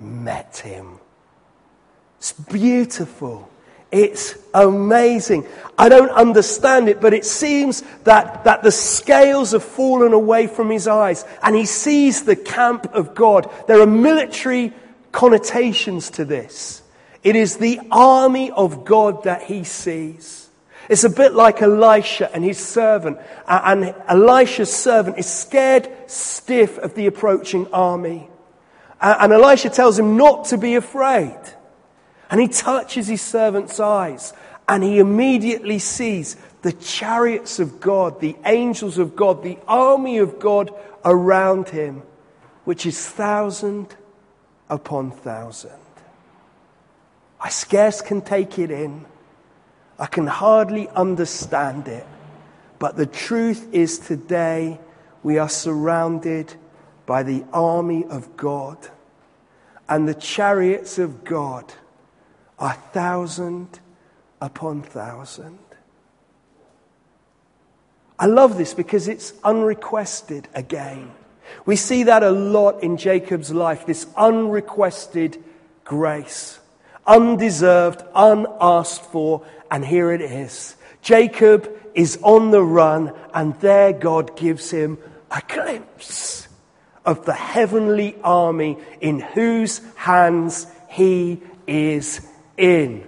met 0.00 0.58
him. 0.58 0.98
It's 2.18 2.32
beautiful. 2.32 3.50
It's 3.94 4.34
amazing. 4.52 5.46
I 5.78 5.88
don't 5.88 6.10
understand 6.10 6.88
it, 6.88 7.00
but 7.00 7.14
it 7.14 7.24
seems 7.24 7.82
that, 8.02 8.42
that 8.42 8.64
the 8.64 8.72
scales 8.72 9.52
have 9.52 9.62
fallen 9.62 10.12
away 10.12 10.48
from 10.48 10.68
his 10.68 10.88
eyes 10.88 11.24
and 11.44 11.54
he 11.54 11.64
sees 11.64 12.24
the 12.24 12.34
camp 12.34 12.92
of 12.92 13.14
God. 13.14 13.48
There 13.68 13.80
are 13.80 13.86
military 13.86 14.72
connotations 15.12 16.10
to 16.10 16.24
this. 16.24 16.82
It 17.22 17.36
is 17.36 17.58
the 17.58 17.80
army 17.92 18.50
of 18.50 18.84
God 18.84 19.22
that 19.24 19.42
he 19.42 19.62
sees. 19.62 20.50
It's 20.88 21.04
a 21.04 21.08
bit 21.08 21.32
like 21.32 21.62
Elisha 21.62 22.34
and 22.34 22.44
his 22.44 22.58
servant. 22.58 23.18
And 23.46 23.94
Elisha's 24.08 24.74
servant 24.74 25.18
is 25.18 25.26
scared 25.26 25.88
stiff 26.08 26.78
of 26.78 26.96
the 26.96 27.06
approaching 27.06 27.72
army. 27.72 28.28
And 29.00 29.32
Elisha 29.32 29.70
tells 29.70 29.96
him 29.98 30.16
not 30.16 30.46
to 30.46 30.58
be 30.58 30.74
afraid. 30.74 31.38
And 32.30 32.40
he 32.40 32.48
touches 32.48 33.06
his 33.06 33.22
servant's 33.22 33.78
eyes 33.78 34.32
and 34.68 34.82
he 34.82 34.98
immediately 34.98 35.78
sees 35.78 36.36
the 36.62 36.72
chariots 36.72 37.58
of 37.58 37.80
God, 37.80 38.20
the 38.20 38.36
angels 38.46 38.98
of 38.98 39.14
God, 39.14 39.42
the 39.42 39.58
army 39.68 40.18
of 40.18 40.38
God 40.38 40.70
around 41.04 41.68
him, 41.68 42.02
which 42.64 42.86
is 42.86 43.08
thousand 43.08 43.94
upon 44.70 45.10
thousand. 45.10 45.72
I 47.38 47.50
scarce 47.50 48.00
can 48.00 48.22
take 48.22 48.58
it 48.58 48.70
in. 48.70 49.04
I 49.98 50.06
can 50.06 50.26
hardly 50.26 50.88
understand 50.88 51.88
it. 51.88 52.06
But 52.78 52.96
the 52.96 53.06
truth 53.06 53.68
is 53.72 53.98
today 53.98 54.80
we 55.22 55.36
are 55.38 55.48
surrounded 55.48 56.54
by 57.04 57.22
the 57.22 57.44
army 57.52 58.04
of 58.04 58.36
God. 58.38 58.78
And 59.86 60.08
the 60.08 60.14
chariots 60.14 60.98
of 60.98 61.24
God 61.24 61.70
are 62.64 62.72
thousand 62.94 63.78
upon 64.40 64.80
thousand. 64.80 65.58
I 68.18 68.24
love 68.24 68.56
this 68.56 68.72
because 68.72 69.06
it's 69.06 69.34
unrequested 69.44 70.48
again. 70.54 71.12
We 71.66 71.76
see 71.76 72.04
that 72.04 72.22
a 72.22 72.30
lot 72.30 72.82
in 72.82 72.96
Jacob's 72.96 73.52
life, 73.52 73.84
this 73.84 74.06
unrequested 74.16 75.44
grace, 75.84 76.58
undeserved, 77.06 78.02
unasked 78.14 79.04
for, 79.12 79.44
and 79.70 79.84
here 79.84 80.10
it 80.10 80.22
is. 80.22 80.74
Jacob 81.02 81.70
is 81.92 82.18
on 82.22 82.50
the 82.50 82.62
run, 82.62 83.12
and 83.34 83.60
there 83.60 83.92
God 83.92 84.38
gives 84.38 84.70
him 84.70 84.96
a 85.30 85.42
glimpse 85.46 86.48
of 87.04 87.26
the 87.26 87.34
heavenly 87.34 88.16
army 88.24 88.78
in 89.02 89.20
whose 89.20 89.82
hands 89.96 90.66
he 90.88 91.42
is 91.66 92.26
in. 92.56 93.06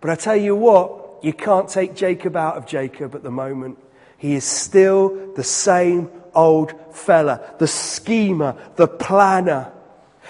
But 0.00 0.10
I 0.10 0.14
tell 0.14 0.36
you 0.36 0.54
what, 0.54 1.18
you 1.22 1.32
can't 1.32 1.68
take 1.68 1.94
Jacob 1.94 2.36
out 2.36 2.56
of 2.56 2.66
Jacob 2.66 3.14
at 3.14 3.22
the 3.22 3.30
moment. 3.30 3.78
He 4.18 4.34
is 4.34 4.44
still 4.44 5.32
the 5.34 5.44
same 5.44 6.10
old 6.34 6.72
fella, 6.94 7.54
the 7.58 7.66
schemer, 7.66 8.56
the 8.76 8.86
planner. 8.86 9.72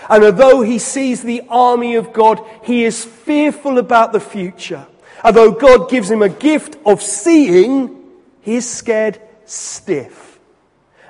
And 0.08 0.24
although 0.24 0.62
he 0.62 0.78
sees 0.78 1.22
the 1.22 1.42
army 1.48 1.96
of 1.96 2.12
God, 2.12 2.40
he 2.64 2.84
is 2.84 3.04
fearful 3.04 3.78
about 3.78 4.12
the 4.12 4.20
future. 4.20 4.86
Although 5.24 5.52
God 5.52 5.90
gives 5.90 6.10
him 6.10 6.22
a 6.22 6.28
gift 6.28 6.76
of 6.84 7.02
seeing, 7.02 8.04
he 8.42 8.56
is 8.56 8.68
scared 8.68 9.20
stiff. 9.44 10.25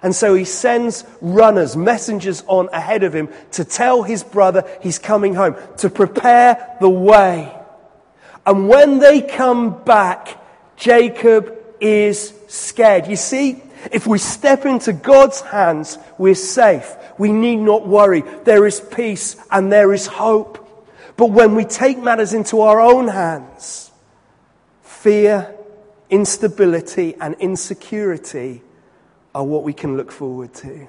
And 0.02 0.14
so 0.14 0.34
he 0.34 0.44
sends 0.44 1.04
runners, 1.20 1.76
messengers 1.76 2.44
on 2.46 2.68
ahead 2.72 3.02
of 3.02 3.14
him 3.14 3.28
to 3.52 3.64
tell 3.64 4.02
his 4.02 4.22
brother 4.22 4.64
he's 4.82 4.98
coming 4.98 5.34
home, 5.34 5.56
to 5.78 5.90
prepare 5.90 6.76
the 6.80 6.90
way. 6.90 7.52
And 8.44 8.68
when 8.68 8.98
they 8.98 9.22
come 9.22 9.82
back, 9.82 10.40
Jacob 10.76 11.56
is 11.80 12.32
scared. 12.48 13.06
You 13.06 13.16
see, 13.16 13.62
if 13.90 14.06
we 14.06 14.18
step 14.18 14.64
into 14.64 14.92
God's 14.92 15.40
hands, 15.40 15.98
we're 16.18 16.34
safe. 16.34 16.94
We 17.18 17.32
need 17.32 17.56
not 17.56 17.86
worry. 17.86 18.22
There 18.44 18.66
is 18.66 18.80
peace 18.80 19.36
and 19.50 19.72
there 19.72 19.92
is 19.92 20.06
hope. 20.06 20.62
But 21.16 21.30
when 21.30 21.54
we 21.54 21.64
take 21.64 21.98
matters 21.98 22.34
into 22.34 22.60
our 22.60 22.80
own 22.80 23.08
hands, 23.08 23.90
fear, 24.82 25.54
instability, 26.10 27.14
and 27.20 27.34
insecurity 27.40 28.62
are 29.36 29.44
what 29.44 29.64
we 29.64 29.74
can 29.74 29.98
look 29.98 30.10
forward 30.10 30.54
to. 30.54 30.88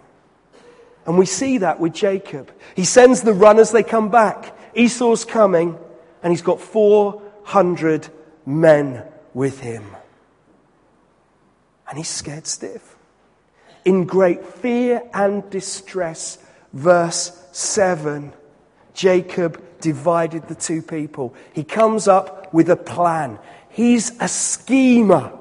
And 1.05 1.17
we 1.17 1.25
see 1.25 1.57
that 1.57 1.81
with 1.81 1.93
Jacob. 1.93 2.49
He 2.77 2.85
sends 2.85 3.21
the 3.21 3.33
runners, 3.33 3.71
they 3.71 3.83
come 3.83 4.09
back. 4.09 4.57
Esau's 4.73 5.25
coming, 5.25 5.77
and 6.23 6.31
he's 6.31 6.41
got 6.41 6.61
400 6.61 8.07
men 8.45 9.03
with 9.33 9.59
him. 9.59 9.83
And 11.89 11.97
he's 11.97 12.07
scared 12.07 12.47
stiff. 12.47 12.95
In 13.83 14.05
great 14.05 14.45
fear 14.45 15.01
and 15.13 15.49
distress, 15.49 16.37
verse 16.71 17.45
7, 17.51 18.31
Jacob 18.93 19.61
divided 19.81 20.47
the 20.47 20.55
two 20.55 20.81
people. 20.81 21.35
He 21.51 21.65
comes 21.65 22.07
up 22.07 22.53
with 22.53 22.69
a 22.69 22.77
plan. 22.77 23.39
He's 23.67 24.13
a 24.21 24.29
schemer. 24.29 25.36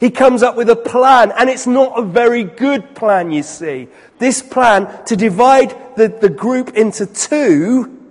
He 0.00 0.10
comes 0.10 0.42
up 0.42 0.56
with 0.56 0.70
a 0.70 0.76
plan, 0.76 1.32
and 1.36 1.50
it's 1.50 1.66
not 1.66 1.98
a 1.98 2.02
very 2.02 2.44
good 2.44 2.94
plan, 2.94 3.32
you 3.32 3.42
see. 3.42 3.88
This 4.18 4.42
plan 4.42 5.04
to 5.06 5.16
divide 5.16 5.96
the, 5.96 6.08
the 6.08 6.28
group 6.28 6.76
into 6.76 7.04
two 7.06 8.10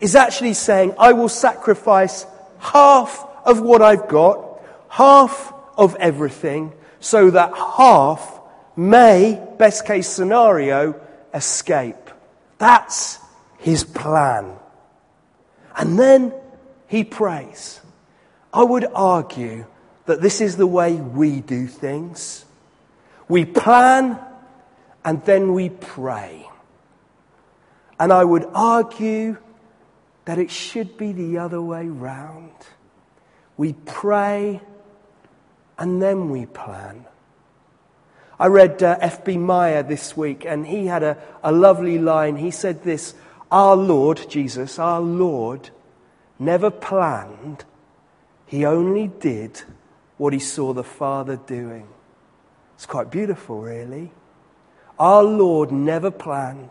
is 0.00 0.16
actually 0.16 0.54
saying, 0.54 0.94
I 0.98 1.12
will 1.12 1.28
sacrifice 1.28 2.26
half 2.58 3.24
of 3.44 3.60
what 3.60 3.80
I've 3.80 4.08
got, 4.08 4.60
half 4.88 5.54
of 5.76 5.94
everything, 5.96 6.72
so 6.98 7.30
that 7.30 7.54
half 7.54 8.40
may, 8.74 9.40
best 9.58 9.86
case 9.86 10.08
scenario, 10.08 11.00
escape. 11.32 12.10
That's 12.58 13.18
his 13.58 13.84
plan. 13.84 14.56
And 15.76 15.98
then 15.98 16.34
he 16.88 17.04
prays. 17.04 17.80
I 18.52 18.64
would 18.64 18.84
argue 18.94 19.66
that 20.06 20.20
this 20.20 20.40
is 20.40 20.56
the 20.56 20.66
way 20.66 20.94
we 20.94 21.40
do 21.40 21.66
things. 21.66 22.44
We 23.28 23.44
plan 23.44 24.18
and 25.04 25.24
then 25.24 25.54
we 25.54 25.68
pray. 25.68 26.48
And 27.98 28.12
I 28.12 28.24
would 28.24 28.46
argue 28.54 29.38
that 30.24 30.38
it 30.38 30.50
should 30.50 30.96
be 30.96 31.12
the 31.12 31.38
other 31.38 31.60
way 31.60 31.86
round. 31.88 32.52
We 33.56 33.74
pray 33.74 34.60
and 35.78 36.02
then 36.02 36.30
we 36.30 36.46
plan. 36.46 37.06
I 38.38 38.46
read 38.46 38.82
uh, 38.82 38.98
F.B. 39.00 39.36
Meyer 39.36 39.84
this 39.84 40.16
week, 40.16 40.44
and 40.44 40.66
he 40.66 40.86
had 40.86 41.04
a, 41.04 41.16
a 41.44 41.52
lovely 41.52 41.98
line. 41.98 42.36
He 42.36 42.50
said 42.50 42.82
this 42.82 43.14
Our 43.52 43.76
Lord, 43.76 44.28
Jesus, 44.28 44.78
our 44.78 45.00
Lord, 45.00 45.70
never 46.38 46.70
planned, 46.70 47.64
he 48.46 48.64
only 48.64 49.08
did 49.08 49.62
what 50.22 50.32
he 50.32 50.38
saw 50.38 50.72
the 50.72 50.84
Father 50.84 51.34
doing. 51.34 51.84
It's 52.76 52.86
quite 52.86 53.10
beautiful, 53.10 53.60
really. 53.60 54.12
Our 54.96 55.24
Lord 55.24 55.72
never 55.72 56.12
planned, 56.12 56.70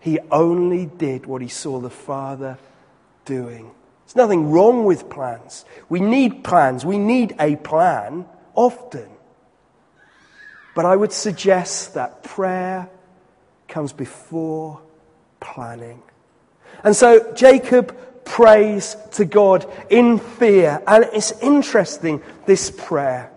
he 0.00 0.18
only 0.32 0.86
did 0.86 1.24
what 1.26 1.42
he 1.42 1.46
saw 1.46 1.78
the 1.78 1.90
Father 1.90 2.58
doing. 3.24 3.70
There's 4.04 4.16
nothing 4.16 4.50
wrong 4.50 4.84
with 4.84 5.08
plans. 5.08 5.64
We 5.88 6.00
need 6.00 6.42
plans, 6.42 6.84
we 6.84 6.98
need 6.98 7.36
a 7.38 7.54
plan 7.54 8.26
often. 8.56 9.08
But 10.74 10.84
I 10.84 10.96
would 10.96 11.12
suggest 11.12 11.94
that 11.94 12.24
prayer 12.24 12.90
comes 13.68 13.92
before 13.92 14.82
planning. 15.38 16.02
And 16.82 16.96
so 16.96 17.32
Jacob 17.34 17.96
prays 18.24 18.96
to 19.12 19.24
God 19.24 19.70
in 19.90 20.18
fear. 20.18 20.82
And 20.86 21.08
it's 21.12 21.32
interesting, 21.40 22.22
this 22.46 22.70
prayer. 22.70 23.30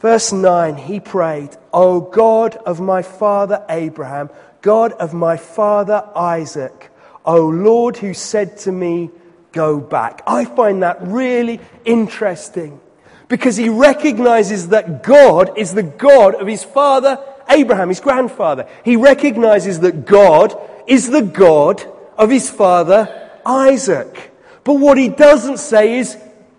Verse 0.00 0.32
9, 0.32 0.76
he 0.76 0.98
prayed, 0.98 1.56
O 1.72 2.00
God 2.00 2.56
of 2.56 2.80
my 2.80 3.02
father 3.02 3.64
Abraham, 3.68 4.30
God 4.62 4.92
of 4.92 5.12
my 5.12 5.36
father 5.36 6.08
Isaac, 6.16 6.90
O 7.24 7.46
Lord 7.46 7.98
who 7.98 8.14
said 8.14 8.56
to 8.58 8.72
me, 8.72 9.10
Go 9.52 9.80
back. 9.80 10.22
I 10.28 10.44
find 10.44 10.84
that 10.84 10.98
really 11.02 11.60
interesting 11.84 12.80
because 13.28 13.56
he 13.56 13.68
recognizes 13.68 14.68
that 14.68 15.02
God 15.02 15.58
is 15.58 15.74
the 15.74 15.82
God 15.82 16.36
of 16.36 16.46
his 16.46 16.62
father 16.62 17.18
Abraham, 17.48 17.88
his 17.88 18.00
grandfather. 18.00 18.68
He 18.84 18.96
recognizes 18.96 19.80
that 19.80 20.06
God 20.06 20.56
is 20.86 21.10
the 21.10 21.22
God 21.22 21.82
of 22.16 22.30
his 22.30 22.48
father 22.48 23.29
Isaac. 23.44 24.32
But 24.64 24.74
what 24.74 24.98
he 24.98 25.08
doesn't 25.08 25.58
say 25.58 25.98
is, 25.98 26.16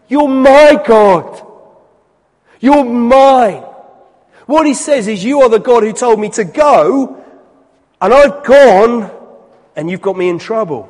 You're 0.08 0.28
my 0.28 0.82
God. 0.86 1.48
You're 2.60 2.84
mine. 2.84 3.64
What 4.46 4.68
he 4.68 4.74
says 4.74 5.08
is, 5.08 5.24
You 5.24 5.42
are 5.42 5.50
the 5.50 5.60
God 5.60 5.84
who 5.84 5.94
told 5.94 6.20
me 6.20 6.30
to 6.32 6.44
go, 6.44 7.24
and 8.02 8.14
I've 8.14 8.44
gone, 8.44 9.12
and 9.76 9.90
you've 9.90 10.02
got 10.02 10.18
me 10.18 10.30
in 10.30 10.40
trouble. 10.40 10.90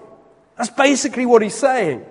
That's 0.58 0.70
basically 0.70 1.26
what 1.26 1.42
he's 1.42 1.56
saying. 1.56 2.06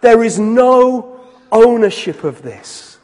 There 0.00 0.22
is 0.22 0.38
no 0.38 1.20
ownership 1.50 2.24
of 2.24 2.42
this. 2.42 2.98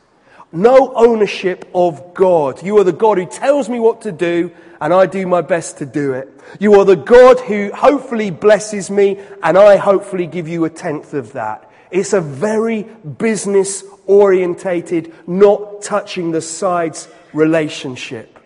No 0.53 0.93
ownership 0.95 1.69
of 1.75 2.13
God. 2.13 2.63
You 2.63 2.79
are 2.79 2.85
the 2.85 2.93
God 2.93 3.19
who 3.19 3.27
tells 3.27 3.69
me 3.69 3.79
what 3.79 4.03
to 4.03 4.13
do, 4.13 4.51
and 4.81 4.95
I 4.95 5.07
do 5.07 5.27
my 5.27 5.43
best 5.43 5.79
to 5.79 5.87
do 5.87 6.15
it. 6.15 6.29
You 6.59 6.75
are 6.81 6.85
the 6.85 6.97
God 6.97 7.41
who 7.41 7.71
hopefully 7.73 8.31
blesses 8.31 8.91
me, 8.91 9.19
and 9.43 9.59
I 9.59 9.77
hopefully 9.77 10.27
give 10.27 10.49
you 10.49 10.65
a 10.65 10.71
tenth 10.71 11.13
of 11.13 11.33
that. 11.35 11.71
It's 11.91 12.13
a 12.13 12.21
very 12.21 12.85
business 12.85 13.85
orientated, 14.07 15.13
not 15.29 15.83
touching 15.83 16.31
the 16.31 16.41
sides 16.41 17.09
relationship. 17.33 18.39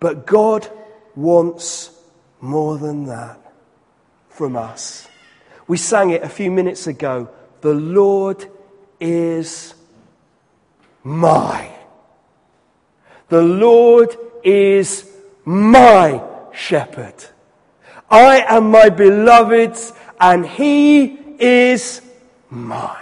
But 0.00 0.26
God 0.26 0.68
wants 1.14 1.90
more 2.40 2.76
than 2.78 3.06
that 3.06 3.38
from 4.28 4.56
us. 4.56 5.06
We 5.66 5.76
sang 5.76 6.10
it 6.10 6.22
a 6.22 6.28
few 6.28 6.50
minutes 6.50 6.86
ago. 6.86 7.28
The 7.60 7.74
Lord 7.74 8.44
is 9.00 9.74
my. 11.02 11.70
The 13.28 13.42
Lord 13.42 14.16
is 14.42 15.10
my 15.44 16.22
shepherd. 16.52 17.14
I 18.10 18.44
am 18.48 18.70
my 18.70 18.88
beloved's 18.88 19.92
and 20.20 20.46
he 20.46 21.18
is 21.38 22.00
mine. 22.50 23.00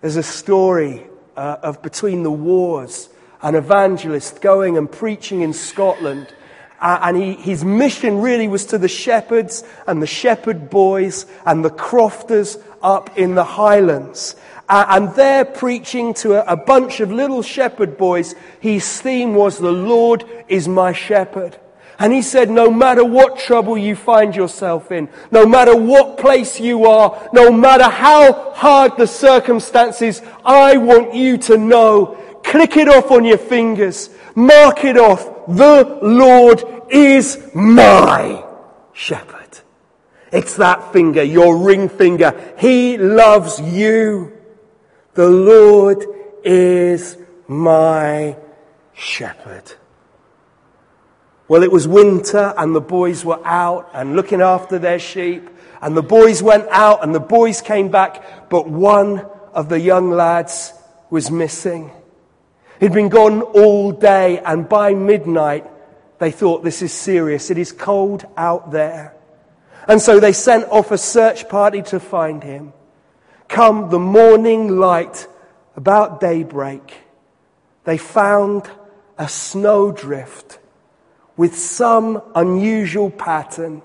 There's 0.00 0.16
a 0.16 0.22
story 0.22 1.04
uh, 1.36 1.56
of 1.62 1.82
between 1.82 2.22
the 2.22 2.30
wars, 2.30 3.08
an 3.42 3.54
evangelist 3.54 4.40
going 4.40 4.76
and 4.76 4.90
preaching 4.90 5.42
in 5.42 5.52
Scotland. 5.52 6.32
Uh, 6.80 7.00
and 7.02 7.16
he, 7.16 7.34
his 7.34 7.64
mission 7.64 8.20
really 8.20 8.46
was 8.46 8.66
to 8.66 8.78
the 8.78 8.88
shepherds 8.88 9.64
and 9.86 10.00
the 10.00 10.06
shepherd 10.06 10.70
boys 10.70 11.26
and 11.44 11.64
the 11.64 11.70
crofters 11.70 12.58
up 12.82 13.18
in 13.18 13.34
the 13.34 13.44
highlands. 13.44 14.36
And 14.68 15.14
there, 15.14 15.44
preaching 15.44 16.12
to 16.14 16.50
a 16.50 16.56
bunch 16.56 17.00
of 17.00 17.10
little 17.10 17.42
shepherd 17.42 17.96
boys, 17.96 18.34
his 18.60 19.00
theme 19.00 19.34
was, 19.34 19.58
The 19.58 19.72
Lord 19.72 20.24
is 20.46 20.68
my 20.68 20.92
shepherd. 20.92 21.58
And 21.98 22.12
he 22.12 22.22
said, 22.22 22.48
no 22.48 22.70
matter 22.70 23.04
what 23.04 23.38
trouble 23.38 23.76
you 23.76 23.96
find 23.96 24.34
yourself 24.34 24.92
in, 24.92 25.08
no 25.32 25.46
matter 25.46 25.76
what 25.76 26.16
place 26.16 26.60
you 26.60 26.86
are, 26.86 27.28
no 27.32 27.50
matter 27.50 27.84
how 27.84 28.52
hard 28.52 28.96
the 28.96 29.06
circumstances, 29.06 30.22
I 30.44 30.76
want 30.76 31.12
you 31.12 31.38
to 31.38 31.58
know, 31.58 32.16
click 32.44 32.76
it 32.76 32.88
off 32.88 33.10
on 33.10 33.24
your 33.24 33.38
fingers, 33.38 34.10
mark 34.36 34.84
it 34.84 34.96
off, 34.96 35.24
the 35.48 35.98
Lord 36.00 36.62
is 36.88 37.50
my 37.52 38.44
shepherd. 38.92 39.58
It's 40.30 40.54
that 40.56 40.92
finger, 40.92 41.24
your 41.24 41.56
ring 41.56 41.88
finger. 41.88 42.54
He 42.58 42.96
loves 42.96 43.60
you. 43.60 44.37
The 45.18 45.28
Lord 45.28 46.06
is 46.44 47.18
my 47.48 48.36
shepherd. 48.94 49.72
Well, 51.48 51.64
it 51.64 51.72
was 51.72 51.88
winter 51.88 52.54
and 52.56 52.72
the 52.72 52.80
boys 52.80 53.24
were 53.24 53.44
out 53.44 53.90
and 53.92 54.14
looking 54.14 54.40
after 54.40 54.78
their 54.78 55.00
sheep. 55.00 55.50
And 55.82 55.96
the 55.96 56.04
boys 56.04 56.40
went 56.40 56.68
out 56.70 57.02
and 57.02 57.12
the 57.12 57.18
boys 57.18 57.60
came 57.60 57.88
back, 57.90 58.48
but 58.48 58.68
one 58.68 59.26
of 59.52 59.68
the 59.68 59.80
young 59.80 60.12
lads 60.12 60.72
was 61.10 61.32
missing. 61.32 61.90
He'd 62.78 62.92
been 62.92 63.08
gone 63.08 63.42
all 63.42 63.90
day 63.90 64.38
and 64.38 64.68
by 64.68 64.94
midnight 64.94 65.66
they 66.20 66.30
thought 66.30 66.62
this 66.62 66.80
is 66.80 66.92
serious. 66.92 67.50
It 67.50 67.58
is 67.58 67.72
cold 67.72 68.24
out 68.36 68.70
there. 68.70 69.16
And 69.88 70.00
so 70.00 70.20
they 70.20 70.32
sent 70.32 70.68
off 70.68 70.92
a 70.92 70.98
search 70.98 71.48
party 71.48 71.82
to 71.90 71.98
find 71.98 72.40
him. 72.40 72.72
Come 73.48 73.88
the 73.88 73.98
morning 73.98 74.78
light, 74.78 75.26
about 75.74 76.20
daybreak, 76.20 76.94
they 77.84 77.96
found 77.96 78.68
a 79.16 79.28
snowdrift 79.28 80.58
with 81.36 81.56
some 81.56 82.20
unusual 82.34 83.10
pattern 83.10 83.80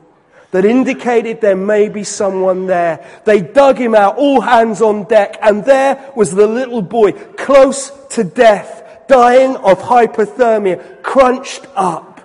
that 0.52 0.66
indicated 0.66 1.40
there 1.40 1.56
may 1.56 1.88
be 1.88 2.04
someone 2.04 2.66
there. 2.68 3.06
They 3.26 3.42
dug 3.42 3.78
him 3.78 3.96
out, 3.96 4.18
all 4.18 4.42
hands 4.42 4.82
on 4.82 5.06
deck, 5.06 5.38
and 5.42 5.64
there 5.64 6.12
was 6.16 6.32
the 6.32 6.48
little 6.48 6.82
boy, 6.82 7.14
close 7.14 7.92
to 8.12 8.24
death, 8.24 9.06
dying 9.08 9.56
of 9.56 9.80
hypothermia, 9.80 11.02
crunched 11.02 11.66
up, 11.76 12.22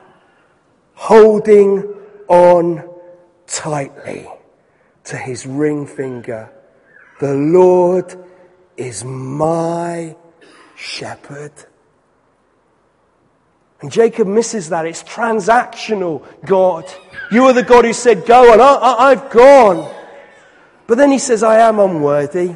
holding 0.94 1.94
on 2.27 2.88
tightly 3.46 4.29
to 5.05 5.16
his 5.16 5.46
ring 5.46 5.87
finger 5.87 6.51
the 7.18 7.35
Lord 7.35 8.14
is 8.76 9.04
my 9.04 10.16
shepherd. 10.76 11.52
And 13.81 13.92
Jacob 13.92 14.26
misses 14.26 14.70
that. 14.70 14.87
It's 14.87 15.02
transactional, 15.04 16.26
God. 16.44 16.85
You 17.31 17.44
are 17.44 17.52
the 17.52 17.62
God 17.62 17.85
who 17.85 17.92
said, 17.92 18.26
Go, 18.26 18.52
and 18.52 18.61
I, 18.61 19.11
have 19.11 19.31
gone. 19.31 19.92
But 20.87 20.98
then 20.98 21.12
he 21.12 21.18
says, 21.18 21.42
I 21.42 21.61
am 21.61 21.78
unworthy. 21.78 22.54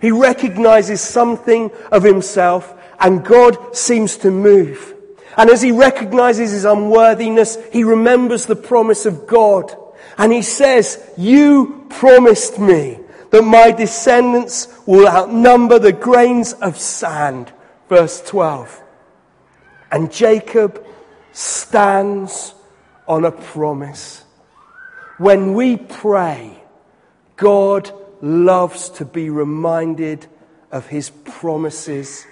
He 0.00 0.10
recognizes 0.10 1.00
something 1.00 1.70
of 1.90 2.02
himself, 2.02 2.72
and 3.00 3.24
God 3.24 3.76
seems 3.76 4.18
to 4.18 4.30
move. 4.30 4.94
And 5.36 5.50
as 5.50 5.62
he 5.62 5.72
recognizes 5.72 6.52
his 6.52 6.64
unworthiness, 6.64 7.58
he 7.72 7.84
remembers 7.84 8.46
the 8.46 8.56
promise 8.56 9.06
of 9.06 9.26
God. 9.26 9.74
And 10.16 10.32
he 10.32 10.42
says, 10.42 11.02
You 11.16 11.86
promised 11.90 12.58
me 12.58 13.00
that 13.34 13.42
my 13.42 13.72
descendants 13.72 14.68
will 14.86 15.08
outnumber 15.08 15.80
the 15.80 15.90
grains 15.90 16.52
of 16.52 16.78
sand. 16.78 17.52
Verse 17.88 18.20
12. 18.20 18.80
And 19.90 20.12
Jacob 20.12 20.86
stands 21.32 22.54
on 23.08 23.24
a 23.24 23.32
promise. 23.32 24.22
When 25.18 25.54
we 25.54 25.76
pray, 25.76 26.62
God 27.34 27.90
loves 28.22 28.88
to 28.90 29.04
be 29.04 29.30
reminded 29.30 30.28
of 30.70 30.86
his 30.86 31.10
promises 31.10 32.24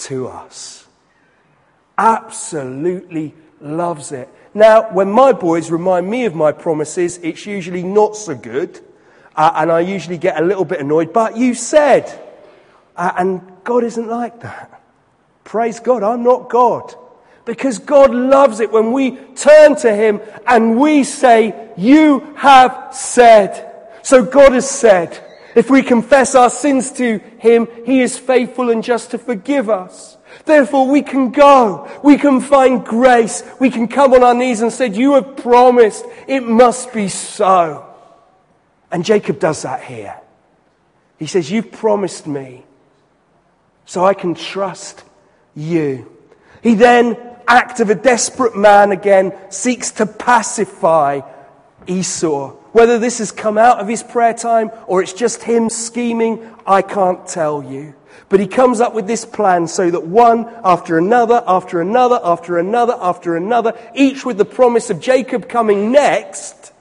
to 0.00 0.28
us. 0.28 0.86
Absolutely 1.96 3.34
loves 3.58 4.12
it. 4.12 4.28
Now, 4.52 4.92
when 4.92 5.10
my 5.10 5.32
boys 5.32 5.70
remind 5.70 6.10
me 6.10 6.26
of 6.26 6.34
my 6.34 6.52
promises, 6.52 7.16
it's 7.22 7.46
usually 7.46 7.82
not 7.82 8.16
so 8.16 8.34
good, 8.34 8.82
uh, 9.36 9.52
and 9.56 9.72
I 9.72 9.80
usually 9.80 10.18
get 10.18 10.40
a 10.40 10.44
little 10.44 10.64
bit 10.64 10.80
annoyed. 10.80 11.12
But 11.12 11.36
you 11.36 11.54
said, 11.54 12.06
uh, 12.96 13.12
and 13.16 13.40
God 13.64 13.84
isn't 13.84 14.08
like 14.08 14.40
that. 14.40 14.82
Praise 15.44 15.80
God, 15.80 16.02
I'm 16.02 16.22
not 16.22 16.50
God. 16.50 16.94
Because 17.44 17.78
God 17.78 18.14
loves 18.14 18.60
it 18.60 18.70
when 18.70 18.92
we 18.92 19.16
turn 19.34 19.74
to 19.76 19.92
Him 19.94 20.20
and 20.46 20.78
we 20.78 21.02
say, 21.02 21.70
You 21.76 22.34
have 22.36 22.88
said. 22.92 23.68
So 24.02 24.24
God 24.24 24.52
has 24.52 24.68
said, 24.68 25.18
if 25.54 25.68
we 25.68 25.82
confess 25.82 26.34
our 26.34 26.50
sins 26.50 26.92
to 26.92 27.18
Him, 27.38 27.68
He 27.84 28.00
is 28.00 28.18
faithful 28.18 28.70
and 28.70 28.82
just 28.82 29.10
to 29.10 29.18
forgive 29.18 29.68
us. 29.68 30.16
Therefore, 30.44 30.88
we 30.88 31.02
can 31.02 31.30
go. 31.30 31.90
We 32.02 32.16
can 32.16 32.40
find 32.40 32.84
grace. 32.84 33.42
We 33.60 33.70
can 33.70 33.86
come 33.86 34.14
on 34.14 34.22
our 34.22 34.34
knees 34.34 34.62
and 34.62 34.72
say, 34.72 34.88
You 34.88 35.14
have 35.14 35.36
promised. 35.36 36.04
It 36.26 36.42
must 36.42 36.92
be 36.92 37.08
so. 37.08 37.91
And 38.92 39.06
Jacob 39.06 39.40
does 39.40 39.62
that 39.62 39.82
here. 39.82 40.14
He 41.18 41.26
says, 41.26 41.50
You've 41.50 41.72
promised 41.72 42.26
me, 42.26 42.64
so 43.86 44.04
I 44.04 44.12
can 44.12 44.34
trust 44.34 45.02
you. 45.56 46.12
He 46.62 46.74
then, 46.74 47.16
act 47.48 47.80
of 47.80 47.90
a 47.90 47.94
desperate 47.94 48.56
man 48.56 48.92
again, 48.92 49.32
seeks 49.50 49.92
to 49.92 50.06
pacify 50.06 51.22
Esau. 51.86 52.50
Whether 52.72 52.98
this 52.98 53.18
has 53.18 53.32
come 53.32 53.58
out 53.58 53.80
of 53.80 53.88
his 53.88 54.02
prayer 54.02 54.34
time 54.34 54.70
or 54.86 55.02
it's 55.02 55.12
just 55.12 55.42
him 55.42 55.68
scheming, 55.68 56.48
I 56.66 56.82
can't 56.82 57.26
tell 57.26 57.62
you. 57.62 57.94
But 58.28 58.40
he 58.40 58.46
comes 58.46 58.80
up 58.80 58.94
with 58.94 59.06
this 59.06 59.24
plan 59.24 59.68
so 59.68 59.90
that 59.90 60.06
one 60.06 60.48
after 60.64 60.96
another, 60.98 61.42
after 61.46 61.80
another, 61.80 62.20
after 62.22 62.58
another, 62.58 62.96
after 62.98 63.36
another, 63.36 63.78
each 63.94 64.24
with 64.24 64.38
the 64.38 64.44
promise 64.44 64.90
of 64.90 65.00
Jacob 65.00 65.48
coming 65.48 65.92
next, 65.92 66.72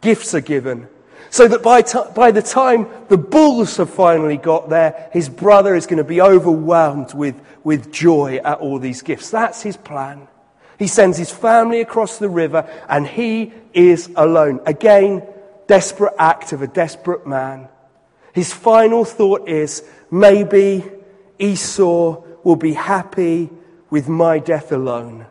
gifts 0.00 0.34
are 0.34 0.40
given. 0.40 0.88
So 1.30 1.46
that 1.48 1.62
by, 1.62 1.82
t- 1.82 1.98
by 2.14 2.30
the 2.30 2.42
time 2.42 2.86
the 3.08 3.18
bulls 3.18 3.76
have 3.76 3.90
finally 3.90 4.36
got 4.36 4.68
there, 4.68 5.08
his 5.12 5.28
brother 5.28 5.74
is 5.74 5.86
going 5.86 5.98
to 5.98 6.04
be 6.04 6.20
overwhelmed 6.20 7.12
with, 7.14 7.40
with 7.64 7.92
joy 7.92 8.36
at 8.44 8.58
all 8.58 8.78
these 8.78 9.02
gifts. 9.02 9.30
That's 9.30 9.62
his 9.62 9.76
plan. 9.76 10.26
He 10.78 10.86
sends 10.86 11.18
his 11.18 11.30
family 11.30 11.80
across 11.80 12.18
the 12.18 12.28
river 12.28 12.68
and 12.88 13.06
he 13.06 13.52
is 13.74 14.10
alone. 14.16 14.60
Again, 14.64 15.26
desperate 15.66 16.14
act 16.18 16.52
of 16.52 16.62
a 16.62 16.66
desperate 16.66 17.26
man. 17.26 17.68
His 18.32 18.52
final 18.52 19.04
thought 19.04 19.48
is 19.48 19.82
maybe 20.10 20.84
Esau 21.38 22.22
will 22.44 22.56
be 22.56 22.72
happy 22.72 23.50
with 23.90 24.08
my 24.08 24.38
death 24.38 24.72
alone 24.72 25.26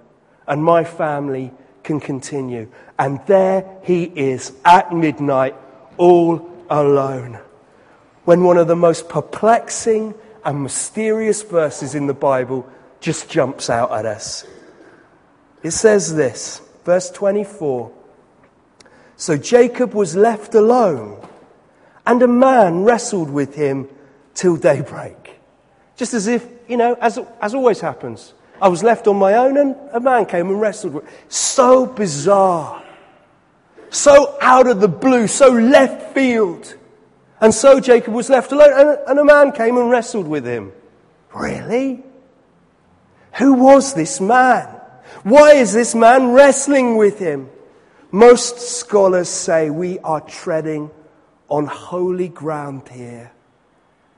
and 0.48 0.64
my 0.64 0.84
family 0.84 1.52
can 1.84 2.00
continue. 2.00 2.70
And 3.00 3.20
there 3.28 3.80
he 3.84 4.04
is 4.04 4.52
at 4.66 4.94
midnight, 4.94 5.56
all 5.98 6.50
alone. 6.70 7.40
When 8.26 8.44
one 8.44 8.58
of 8.58 8.68
the 8.68 8.76
most 8.76 9.10
perplexing 9.10 10.14
and 10.44 10.64
mysterious 10.64 11.44
verses 11.44 11.96
in 11.96 12.08
the 12.08 12.14
Bible 12.14 12.68
just 13.00 13.30
jumps 13.30 13.70
out 13.70 13.92
at 13.92 14.06
us. 14.06 14.46
It 15.64 15.72
says 15.72 16.16
this, 16.16 16.62
verse 16.86 17.10
24. 17.12 17.92
So 19.16 19.38
Jacob 19.38 19.94
was 19.94 20.16
left 20.16 20.56
alone 20.56 21.26
and 22.06 22.22
a 22.22 22.28
man 22.28 22.84
wrestled 22.84 23.30
with 23.30 23.56
him 23.56 23.90
till 24.34 24.56
daybreak. 24.56 25.40
Just 25.96 26.14
as 26.14 26.28
if, 26.28 26.48
you 26.68 26.78
know, 26.78 26.96
as, 27.02 27.20
as 27.42 27.54
always 27.54 27.82
happens. 27.82 28.34
I 28.62 28.70
was 28.70 28.84
left 28.84 29.08
on 29.08 29.18
my 29.18 29.34
own 29.34 29.58
and 29.58 29.76
a 29.92 30.00
man 30.00 30.26
came 30.26 30.48
and 30.50 30.62
wrestled 30.62 30.94
with 30.94 31.04
me. 31.04 31.12
So 31.28 31.86
bizarre. 31.86 32.84
So 33.90 34.27
out 34.42 34.68
of 34.68 34.80
the 34.80 34.88
blue, 34.88 35.28
so 35.28 35.50
left 35.50 36.14
field. 36.14 36.76
And 37.40 37.54
so 37.54 37.80
Jacob 37.80 38.14
was 38.14 38.30
left 38.30 38.52
alone 38.52 38.74
and, 38.74 38.98
and 39.08 39.20
a 39.20 39.26
man 39.26 39.52
came 39.52 39.78
and 39.78 39.90
wrestled 39.90 40.28
with 40.28 40.46
him. 40.46 40.72
Really? 41.34 42.04
Who 43.34 43.54
was 43.54 43.94
this 43.94 44.20
man? 44.20 44.68
Why 45.24 45.54
is 45.54 45.74
this 45.74 45.94
man 45.94 46.32
wrestling 46.32 46.98
with 46.98 47.20
him? 47.20 47.50
Most 48.12 48.60
scholars 48.60 49.30
say 49.30 49.70
we 49.70 50.00
are 50.00 50.22
treading 50.22 50.90
on 51.50 51.68
holy 51.68 52.30
ground 52.30 52.88
here 52.90 53.32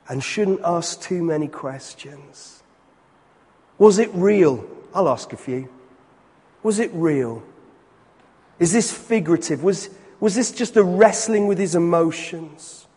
and 0.08 0.24
shouldn't 0.24 0.62
ask 0.64 1.02
too 1.02 1.24
many 1.24 1.48
questions. 1.48 2.64
Was 3.78 4.00
it 4.00 4.10
real? 4.14 4.66
I'll 4.94 5.10
ask 5.10 5.34
a 5.34 5.38
few. 5.38 5.70
Was 6.64 6.80
it 6.80 6.92
real? 6.94 7.44
Is 8.60 8.74
this 8.74 8.92
figurative? 8.92 9.64
Was, 9.64 9.90
was 10.20 10.36
this 10.36 10.52
just 10.52 10.76
a 10.76 10.84
wrestling 10.84 11.48
with 11.48 11.58
his 11.58 11.76
emotions? 11.76 12.88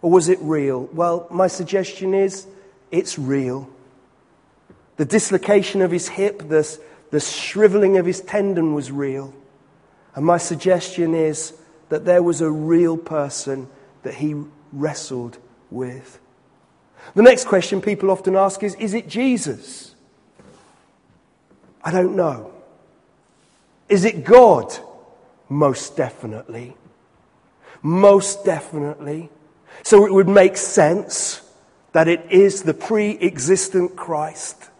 Or 0.00 0.10
was 0.10 0.28
it 0.28 0.38
real? 0.40 0.88
Well, 0.92 1.26
my 1.30 1.46
suggestion 1.46 2.12
is 2.12 2.46
it's 2.90 3.18
real. 3.18 3.70
The 4.96 5.04
dislocation 5.04 5.80
of 5.80 5.90
his 5.90 6.08
hip, 6.08 6.48
the, 6.48 6.78
the 7.10 7.20
shriveling 7.20 7.96
of 7.98 8.06
his 8.06 8.20
tendon 8.20 8.74
was 8.74 8.90
real. 8.90 9.32
And 10.14 10.26
my 10.26 10.38
suggestion 10.38 11.14
is 11.14 11.54
that 11.88 12.04
there 12.04 12.22
was 12.22 12.40
a 12.40 12.50
real 12.50 12.96
person 12.96 13.68
that 14.02 14.14
he 14.14 14.34
wrestled 14.72 15.38
with. 15.70 16.18
The 17.14 17.22
next 17.22 17.46
question 17.46 17.80
people 17.80 18.10
often 18.10 18.36
ask 18.36 18.62
is 18.62 18.74
Is 18.76 18.94
it 18.94 19.08
Jesus? 19.08 19.94
I 21.84 21.90
don't 21.90 22.16
know. 22.16 22.52
Is 23.88 24.04
it 24.04 24.24
God? 24.24 24.76
Most 25.52 25.98
definitely. 25.98 26.74
Most 27.82 28.42
definitely. 28.42 29.28
So 29.82 30.06
it 30.06 30.12
would 30.12 30.28
make 30.28 30.56
sense 30.56 31.42
that 31.92 32.08
it 32.08 32.24
is 32.30 32.62
the 32.62 32.72
pre 32.72 33.18
existent 33.20 33.94
Christ 33.94 34.70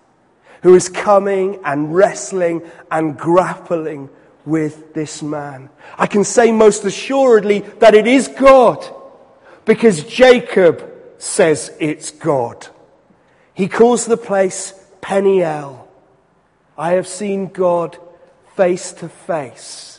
who 0.63 0.75
is 0.75 0.89
coming 0.89 1.61
and 1.63 1.95
wrestling 1.95 2.63
and 2.91 3.19
grappling 3.19 4.09
with 4.47 4.95
this 4.95 5.23
man. 5.23 5.69
I 5.99 6.07
can 6.07 6.25
say 6.25 6.51
most 6.53 6.85
assuredly 6.87 7.61
that 7.81 7.95
it 7.95 8.07
is 8.07 8.29
God 8.29 8.83
because 9.67 10.05
Jacob 10.05 10.91
says 11.19 11.71
it's 11.81 12.11
God. 12.11 12.67
He 13.53 13.69
calls 13.69 14.07
the 14.07 14.17
place 14.17 14.73
Peniel. 15.03 15.87
I 16.79 16.93
have 16.93 17.07
seen 17.07 17.49
God 17.49 17.99
face 18.57 18.93
to 18.95 19.11
face 19.11 19.92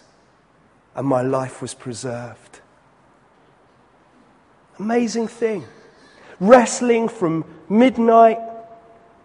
and 0.96 1.08
my 1.08 1.22
life 1.22 1.62
was 1.62 1.74
preserved. 1.74 2.62
Amazing 4.80 5.28
thing. 5.28 5.64
Wrestling 6.40 7.08
from 7.08 7.46
midnight 7.70 8.40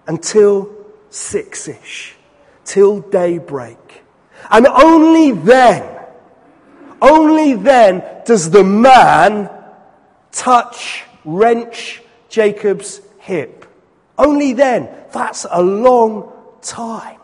until 0.06 0.74
six 1.10 1.68
ish, 1.68 2.14
till 2.64 3.00
daybreak. 3.00 4.02
And 4.50 4.66
only 4.66 5.32
then, 5.32 5.98
only 7.02 7.54
then 7.54 8.04
does 8.24 8.50
the 8.50 8.64
man 8.64 9.50
touch, 10.32 11.04
wrench 11.24 12.02
Jacob's 12.28 13.00
hip. 13.18 13.64
Only 14.16 14.52
then. 14.52 14.88
That's 15.12 15.46
a 15.50 15.62
long 15.62 16.32
time. 16.60 17.20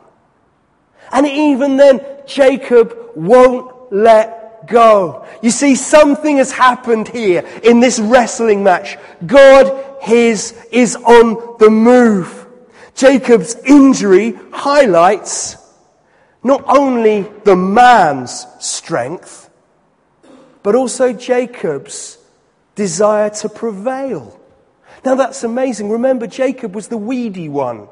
And 1.12 1.26
even 1.26 1.76
then, 1.76 2.00
Jacob 2.26 2.96
won't 3.14 3.73
let 3.94 4.66
go. 4.66 5.24
You 5.40 5.50
see, 5.50 5.76
something 5.76 6.38
has 6.38 6.50
happened 6.50 7.08
here 7.08 7.46
in 7.62 7.80
this 7.80 7.98
wrestling 7.98 8.62
match. 8.62 8.98
God 9.24 9.84
is, 10.08 10.52
is 10.72 10.96
on 10.96 11.56
the 11.58 11.70
move. 11.70 12.46
Jacob's 12.94 13.54
injury 13.64 14.34
highlights 14.52 15.56
not 16.42 16.64
only 16.66 17.22
the 17.44 17.56
man's 17.56 18.46
strength, 18.60 19.48
but 20.62 20.74
also 20.74 21.12
Jacob's 21.12 22.18
desire 22.74 23.30
to 23.30 23.48
prevail. 23.48 24.38
Now 25.04 25.14
that's 25.14 25.44
amazing. 25.44 25.90
Remember, 25.90 26.26
Jacob 26.26 26.74
was 26.74 26.88
the 26.88 26.96
weedy 26.96 27.48
one. 27.48 27.88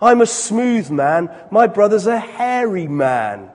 I'm 0.00 0.20
a 0.20 0.26
smooth 0.26 0.90
man. 0.90 1.30
My 1.50 1.66
brother's 1.66 2.06
a 2.06 2.18
hairy 2.18 2.86
man. 2.86 3.50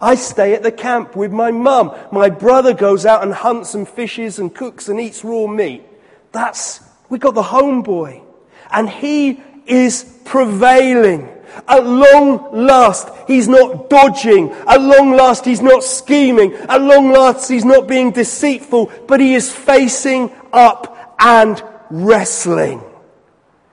I 0.00 0.14
stay 0.14 0.54
at 0.54 0.62
the 0.62 0.72
camp 0.72 1.16
with 1.16 1.32
my 1.32 1.50
mum. 1.50 1.94
My 2.12 2.30
brother 2.30 2.72
goes 2.72 3.04
out 3.04 3.22
and 3.22 3.32
hunts 3.32 3.74
and 3.74 3.88
fishes 3.88 4.38
and 4.38 4.54
cooks 4.54 4.88
and 4.88 5.00
eats 5.00 5.24
raw 5.24 5.46
meat. 5.46 5.84
That's, 6.32 6.80
we 7.08 7.18
got 7.18 7.34
the 7.34 7.42
homeboy. 7.42 8.22
And 8.70 8.88
he 8.88 9.42
is 9.66 10.04
prevailing. 10.24 11.28
At 11.66 11.84
long 11.84 12.54
last, 12.66 13.08
he's 13.26 13.48
not 13.48 13.90
dodging. 13.90 14.50
At 14.68 14.80
long 14.80 15.12
last, 15.12 15.44
he's 15.44 15.62
not 15.62 15.82
scheming. 15.82 16.52
At 16.54 16.80
long 16.80 17.10
last, 17.10 17.48
he's 17.48 17.64
not 17.64 17.88
being 17.88 18.12
deceitful, 18.12 18.92
but 19.08 19.18
he 19.18 19.34
is 19.34 19.52
facing 19.52 20.30
up 20.52 21.16
and 21.18 21.60
wrestling. 21.90 22.82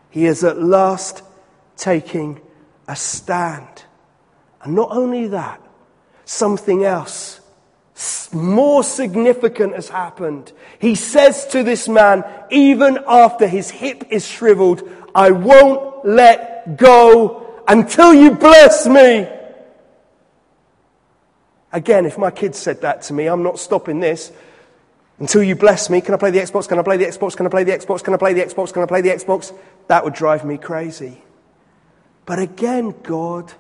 He 0.10 0.26
is 0.26 0.44
at 0.44 0.60
last 0.62 1.22
taking 1.78 2.42
a 2.88 2.96
stand. 2.96 3.84
And 4.62 4.74
not 4.74 4.92
only 4.92 5.28
that, 5.28 5.62
something 6.26 6.84
else 6.84 7.40
more 8.34 8.84
significant 8.84 9.74
has 9.74 9.90
happened. 9.90 10.52
He 10.80 10.96
says 10.96 11.48
to 11.48 11.64
this 11.64 11.88
man, 11.88 12.24
even 12.52 13.00
after 13.08 13.48
his 13.48 13.70
hip 13.70 14.04
is 14.10 14.28
shriveled, 14.28 14.88
I 15.14 15.32
won't 15.32 16.06
let 16.06 16.78
go 16.78 17.64
until 17.68 18.14
you 18.14 18.32
bless 18.32 18.86
me. 18.86 19.28
Again, 21.72 22.06
if 22.06 22.18
my 22.18 22.32
kids 22.32 22.58
said 22.58 22.82
that 22.82 23.04
to 23.04 23.14
me, 23.14 23.28
I'm 23.28 23.44
not 23.44 23.60
stopping 23.60 24.00
this 24.02 24.32
until 25.20 25.44
you 25.44 25.56
bless 25.56 25.90
me. 25.90 26.02
Can 26.02 26.14
I 26.14 26.18
play 26.18 26.32
the 26.32 26.40
Xbox? 26.40 26.68
Can 26.68 26.80
I 26.80 26.84
play 26.84 26.98
the 26.98 27.06
Xbox? 27.06 27.36
Can 27.36 27.46
I 27.46 27.50
play 27.50 27.64
the 27.64 27.72
Xbox? 27.72 28.04
Can 28.04 28.14
I 28.14 28.18
play 28.18 28.34
the 28.34 28.42
Xbox? 28.42 28.74
Can 28.74 28.84
I 28.84 28.86
play 28.86 29.02
the 29.02 29.10
Xbox? 29.10 29.58
That 29.88 30.04
would 30.04 30.14
drive 30.14 30.44
me 30.44 30.58
crazy. 30.58 31.22
But 32.26 32.40
again, 32.40 32.94
God 33.04 33.54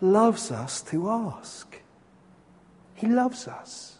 loves 0.00 0.50
us 0.50 0.82
to 0.82 1.10
ask. 1.10 1.80
He 2.94 3.06
loves 3.06 3.46
us. 3.48 3.98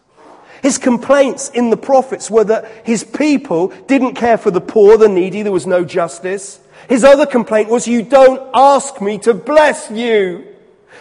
His 0.63 0.79
complaints 0.79 1.51
in 1.51 1.71
the 1.71 1.77
prophets 1.77 2.31
were 2.31 2.45
that 2.45 2.71
his 2.85 3.05
people 3.05 3.69
didn't 3.87 4.15
care 4.15 4.39
for 4.39 4.51
the 4.51 4.61
poor, 4.61 4.99
the 4.99 5.09
needy, 5.09 5.43
there 5.43 5.53
was 5.53 5.67
no 5.67 5.85
justice. 5.85 6.61
His 6.89 7.05
other 7.05 7.27
complaint 7.27 7.69
was, 7.69 7.87
You 7.87 8.03
don't 8.03 8.51
ask 8.55 9.01
me 9.01 9.19
to 9.19 9.35
bless 9.35 9.91
you. 9.91 10.47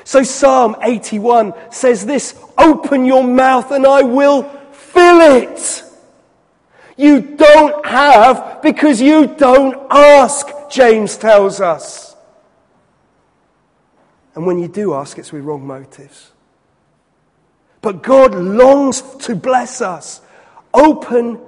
So 0.04 0.24
Psalm 0.24 0.76
81 0.82 1.54
says 1.72 2.06
this 2.06 2.40
Open 2.58 3.06
your 3.06 3.24
mouth 3.24 3.72
and 3.72 3.86
I 3.86 4.04
will 4.04 4.44
fill 4.72 5.22
it. 5.42 5.84
You 6.96 7.22
don't 7.22 7.86
have 7.86 8.62
because 8.62 9.02
you 9.02 9.28
don't 9.28 9.76
ask, 9.92 10.48
James 10.70 11.18
tells 11.18 11.62
us. 11.62 12.07
And 14.38 14.46
when 14.46 14.60
you 14.60 14.68
do 14.68 14.94
ask, 14.94 15.18
it's 15.18 15.32
with 15.32 15.44
wrong 15.44 15.66
motives. 15.66 16.30
But 17.82 18.04
God 18.04 18.36
longs 18.36 19.02
to 19.26 19.36
bless 19.36 19.82
us. 19.82 20.22
Open 20.76 21.40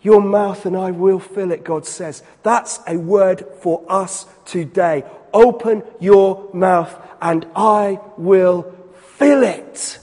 your 0.00 0.22
mouth 0.22 0.64
and 0.64 0.76
I 0.76 0.92
will 0.92 1.18
fill 1.18 1.50
it, 1.50 1.64
God 1.64 1.84
says. 1.86 2.22
That's 2.44 2.78
a 2.86 2.96
word 2.96 3.44
for 3.62 3.84
us 3.88 4.26
today. 4.44 5.02
Open 5.34 5.82
your 5.98 6.48
mouth 6.54 6.96
and 7.20 7.44
I 7.56 7.98
will 8.16 8.72
fill 9.16 9.42
it. 9.42 9.98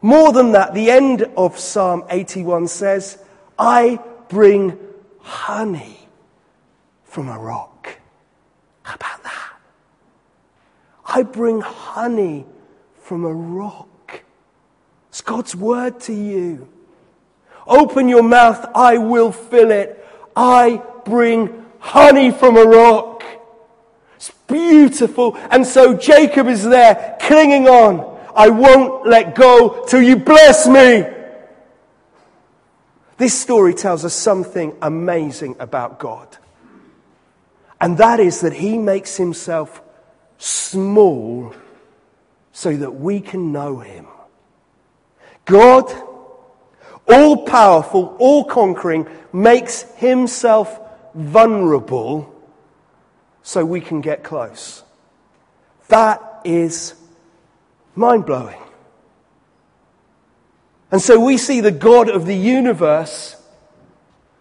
More 0.00 0.32
than 0.32 0.52
that, 0.52 0.74
the 0.74 0.92
end 0.92 1.24
of 1.36 1.58
Psalm 1.58 2.04
81 2.08 2.68
says, 2.68 3.18
I 3.58 3.98
bring 4.28 4.78
honey 5.22 6.08
from 7.02 7.28
a 7.28 7.36
rock. 7.36 7.98
How 8.82 8.94
about? 8.94 9.17
I 11.08 11.22
bring 11.22 11.62
honey 11.62 12.44
from 13.00 13.24
a 13.24 13.32
rock. 13.32 14.22
It's 15.08 15.22
God's 15.22 15.56
word 15.56 16.00
to 16.00 16.12
you. 16.12 16.68
Open 17.66 18.08
your 18.08 18.22
mouth, 18.22 18.64
I 18.74 18.98
will 18.98 19.32
fill 19.32 19.70
it. 19.70 20.06
I 20.36 20.82
bring 21.06 21.64
honey 21.78 22.30
from 22.30 22.56
a 22.56 22.64
rock. 22.64 23.24
It's 24.16 24.30
beautiful. 24.46 25.36
And 25.50 25.66
so 25.66 25.94
Jacob 25.94 26.46
is 26.46 26.62
there, 26.64 27.16
clinging 27.20 27.68
on. 27.68 28.18
I 28.36 28.50
won't 28.50 29.06
let 29.06 29.34
go 29.34 29.84
till 29.86 30.02
you 30.02 30.16
bless 30.16 30.68
me. 30.68 31.04
This 33.16 33.38
story 33.38 33.74
tells 33.74 34.04
us 34.04 34.14
something 34.14 34.76
amazing 34.80 35.56
about 35.58 35.98
God. 35.98 36.36
And 37.80 37.98
that 37.98 38.20
is 38.20 38.42
that 38.42 38.52
he 38.52 38.76
makes 38.76 39.16
himself 39.16 39.82
small 40.38 41.54
so 42.52 42.76
that 42.76 42.92
we 42.92 43.20
can 43.20 43.52
know 43.52 43.78
him. 43.80 44.06
God, 45.44 45.92
all 47.08 47.44
powerful, 47.44 48.16
all 48.18 48.44
conquering, 48.44 49.06
makes 49.32 49.82
himself 49.94 50.80
vulnerable 51.14 52.34
so 53.42 53.64
we 53.64 53.80
can 53.80 54.00
get 54.00 54.22
close. 54.22 54.82
That 55.88 56.22
is 56.44 56.94
mind 57.94 58.26
blowing. 58.26 58.60
And 60.90 61.02
so 61.02 61.20
we 61.20 61.36
see 61.36 61.60
the 61.60 61.70
God 61.70 62.08
of 62.08 62.26
the 62.26 62.36
universe 62.36 63.36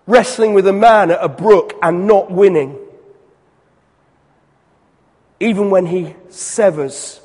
wrestling 0.05 0.53
with 0.53 0.67
a 0.67 0.73
man 0.73 1.12
at 1.12 1.19
a 1.21 1.29
brook 1.29 1.77
and 1.81 2.07
not 2.07 2.31
winning. 2.31 2.77
Even 5.39 5.69
when 5.69 5.86
he 5.86 6.15
severs, 6.30 7.21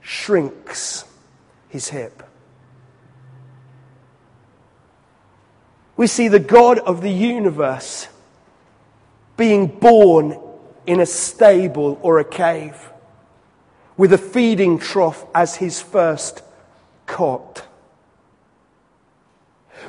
shrinks 0.00 1.04
his 1.68 1.88
hip. 1.88 2.22
We 5.96 6.06
see 6.06 6.28
the 6.28 6.40
God 6.40 6.78
of 6.78 7.02
the 7.02 7.10
universe 7.10 8.08
being 9.36 9.66
born 9.66 10.38
in 10.86 11.00
a 11.00 11.06
stable 11.06 11.98
or 12.02 12.18
a 12.18 12.24
cave 12.24 12.76
with 13.96 14.12
a 14.12 14.18
feeding 14.18 14.78
trough 14.78 15.24
as 15.34 15.56
his 15.56 15.80
first 15.80 16.42
cot. 17.06 17.64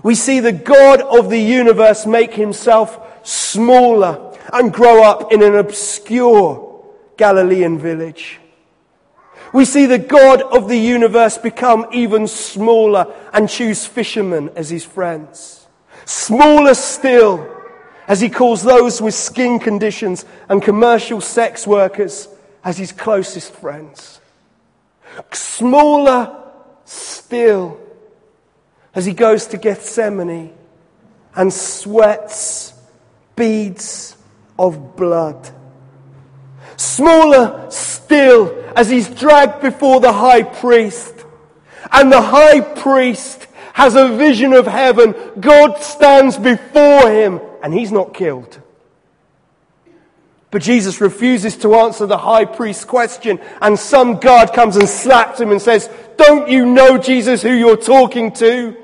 We 0.04 0.16
see 0.16 0.40
the 0.40 0.52
God 0.52 1.02
of 1.02 1.30
the 1.30 1.40
universe 1.40 2.06
make 2.06 2.34
himself 2.34 3.26
smaller 3.26 4.38
and 4.54 4.72
grow 4.72 5.04
up 5.04 5.34
in 5.34 5.42
an 5.42 5.56
obscure 5.56 6.75
Galilean 7.18 7.78
village. 7.78 8.40
We 9.54 9.66
see 9.66 9.86
the 9.86 10.00
God 10.00 10.42
of 10.42 10.68
the 10.68 10.78
universe 10.78 11.38
become 11.38 11.88
even 11.94 12.28
smaller 12.28 13.14
and 13.32 13.48
choose 13.48 13.86
fishermen 13.86 14.50
as 14.56 14.70
his 14.70 14.84
friends. 14.84 15.68
Smaller 16.06 16.74
still, 16.74 17.50
as 18.08 18.22
he 18.22 18.30
calls 18.30 18.64
those 18.64 19.02
with 19.02 19.14
skin 19.14 19.60
conditions 19.60 20.26
and 20.50 20.62
commercial 20.62 21.22
sex 21.22 21.66
workers 21.66 22.28
as 22.64 22.78
his 22.78 22.92
closest 22.92 23.54
friends. 23.54 24.20
Smaller 25.32 26.44
still, 26.84 27.80
as 28.94 29.06
he 29.06 29.14
goes 29.14 29.48
to 29.48 29.58
Gethsemane 29.58 30.54
and 31.36 31.52
sweats 31.54 32.74
beads 33.36 34.18
of 34.58 34.96
blood. 34.96 35.50
Smaller 36.78 37.68
still, 37.70 38.64
as 38.76 38.90
he's 38.90 39.10
dragged 39.10 39.62
before 39.62 40.00
the 40.00 40.14
high 40.14 40.44
priest. 40.44 41.14
And 41.92 42.12
the 42.12 42.22
high 42.22 42.62
priest 42.62 43.48
has 43.74 43.96
a 43.96 44.16
vision 44.16 44.54
of 44.54 44.68
heaven. 44.68 45.14
God 45.40 45.82
stands 45.82 46.38
before 46.38 47.10
him 47.10 47.42
and 47.62 47.74
he's 47.74 47.92
not 47.92 48.14
killed. 48.14 48.62
But 50.52 50.62
Jesus 50.62 51.02
refuses 51.02 51.58
to 51.58 51.76
answer 51.76 52.06
the 52.06 52.18
high 52.18 52.46
priest's 52.46 52.86
question, 52.86 53.42
and 53.62 53.78
some 53.78 54.20
guard 54.20 54.54
comes 54.54 54.78
and 54.78 54.88
slaps 54.88 55.42
him 55.42 55.52
and 55.52 55.62
says, 55.62 55.90
Don't 56.16 56.48
you 56.48 56.66
know, 56.66 56.98
Jesus, 56.98 57.42
who 57.42 57.52
you're 57.52 57.76
talking 57.76 58.32
to? 58.34 58.78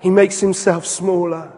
He 0.00 0.10
makes 0.10 0.40
himself 0.40 0.84
smaller 0.84 1.50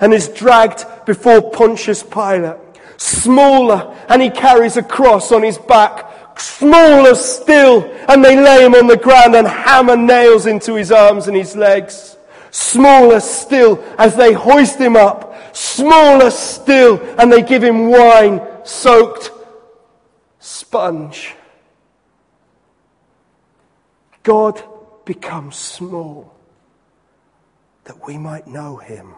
and 0.00 0.12
is 0.12 0.26
dragged 0.28 0.84
before 1.06 1.52
Pontius 1.52 2.02
Pilate. 2.02 2.65
Smaller, 2.96 3.94
and 4.08 4.22
he 4.22 4.30
carries 4.30 4.76
a 4.76 4.82
cross 4.82 5.32
on 5.32 5.42
his 5.42 5.58
back 5.58 6.06
smaller 6.38 7.14
still, 7.14 7.84
and 8.08 8.24
they 8.24 8.38
lay 8.38 8.64
him 8.64 8.74
on 8.74 8.86
the 8.86 8.96
ground 8.96 9.34
and 9.34 9.46
hammer 9.46 9.96
nails 9.96 10.46
into 10.46 10.74
his 10.74 10.92
arms 10.92 11.28
and 11.28 11.36
his 11.36 11.56
legs. 11.56 12.16
Smaller 12.50 13.20
still, 13.20 13.82
as 13.98 14.16
they 14.16 14.32
hoist 14.32 14.78
him 14.78 14.96
up. 14.96 15.34
Smaller 15.54 16.30
still, 16.30 17.00
and 17.18 17.32
they 17.32 17.42
give 17.42 17.62
him 17.62 17.88
wine 17.88 18.40
soaked 18.64 19.30
sponge. 20.38 21.34
God 24.22 24.62
becomes 25.04 25.56
small 25.56 26.34
that 27.84 28.06
we 28.06 28.18
might 28.18 28.46
know 28.46 28.76
him, 28.76 29.14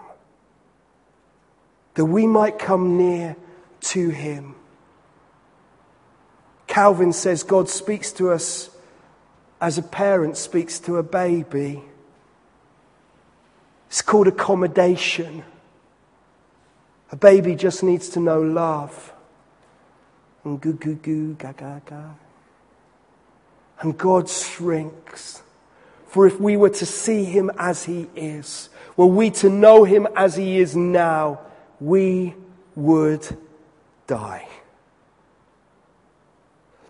that 1.94 2.04
we 2.04 2.26
might 2.26 2.58
come 2.58 2.98
near 2.98 3.36
to 3.88 4.10
him. 4.10 4.54
Calvin 6.66 7.12
says 7.12 7.42
God 7.42 7.68
speaks 7.68 8.12
to 8.12 8.30
us 8.30 8.70
as 9.60 9.78
a 9.78 9.82
parent 9.82 10.36
speaks 10.36 10.78
to 10.80 10.98
a 10.98 11.02
baby. 11.02 11.82
It's 13.88 14.02
called 14.02 14.28
accommodation. 14.28 15.42
A 17.10 17.16
baby 17.16 17.56
just 17.56 17.82
needs 17.82 18.10
to 18.10 18.20
know 18.20 18.40
love. 18.40 19.12
And 20.44 20.60
goo 20.60 20.74
goo 20.74 20.94
goo, 20.94 21.34
ga 21.34 21.52
ga 21.52 21.80
ga. 21.84 22.10
And 23.80 23.96
God 23.96 24.28
shrinks. 24.28 25.42
For 26.06 26.26
if 26.26 26.38
we 26.38 26.56
were 26.56 26.70
to 26.70 26.86
see 26.86 27.24
him 27.24 27.50
as 27.58 27.84
he 27.84 28.08
is, 28.14 28.68
were 28.96 29.06
we 29.06 29.30
to 29.30 29.48
know 29.48 29.84
him 29.84 30.06
as 30.14 30.36
he 30.36 30.58
is 30.58 30.76
now, 30.76 31.40
we 31.80 32.34
would 32.74 33.36
die. 34.08 34.48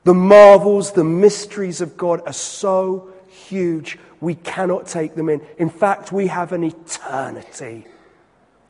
The 0.04 0.14
marvels, 0.14 0.92
the 0.92 1.04
mysteries 1.04 1.82
of 1.82 1.98
God 1.98 2.22
are 2.24 2.32
so 2.32 3.10
huge, 3.28 3.98
we 4.20 4.34
cannot 4.34 4.86
take 4.86 5.14
them 5.14 5.28
in. 5.28 5.42
In 5.58 5.68
fact, 5.68 6.12
we 6.12 6.28
have 6.28 6.52
an 6.52 6.64
eternity 6.64 7.86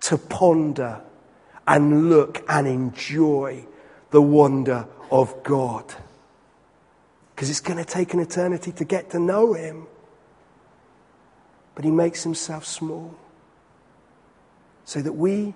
to 0.00 0.18
ponder 0.18 1.00
and 1.66 2.10
look 2.10 2.44
and 2.48 2.66
enjoy 2.66 3.64
the 4.10 4.20
wonder 4.20 4.88
of 5.12 5.42
God. 5.44 5.84
Because 7.34 7.50
it's 7.50 7.60
going 7.60 7.78
to 7.78 7.84
take 7.84 8.14
an 8.14 8.20
eternity 8.20 8.72
to 8.72 8.84
get 8.84 9.10
to 9.10 9.20
know 9.20 9.52
Him. 9.52 9.86
But 11.74 11.84
He 11.84 11.90
makes 11.90 12.24
Himself 12.24 12.66
small 12.66 13.14
so 14.84 15.00
that 15.02 15.12
we 15.12 15.54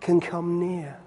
can 0.00 0.20
come 0.20 0.60
near. 0.60 0.98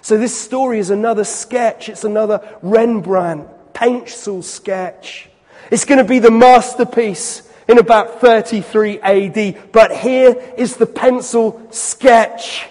So 0.00 0.16
this 0.16 0.38
story 0.38 0.78
is 0.78 0.90
another 0.90 1.24
sketch. 1.24 1.88
It's 1.88 2.04
another 2.04 2.40
Rembrandt 2.62 3.48
pencil 3.72 4.42
sketch. 4.42 5.28
It's 5.70 5.84
going 5.84 5.98
to 5.98 6.04
be 6.04 6.18
the 6.18 6.30
masterpiece 6.30 7.42
in 7.68 7.78
about 7.78 8.20
33 8.20 9.00
AD. 9.00 9.72
But 9.72 9.94
here 9.94 10.36
is 10.56 10.76
the 10.76 10.86
pencil 10.86 11.60
sketch 11.70 12.68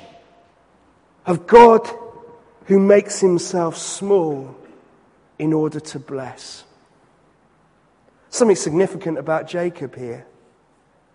of 1.26 1.46
God 1.46 1.90
who 2.66 2.80
makes 2.80 3.20
himself 3.20 3.78
small 3.78 4.56
in 5.38 5.54
order 5.54 5.80
to 5.80 6.00
bless. 6.00 6.64
Something 8.30 8.56
significant 8.56 9.18
about 9.18 9.48
Jacob 9.48 9.96
here. 9.96 10.26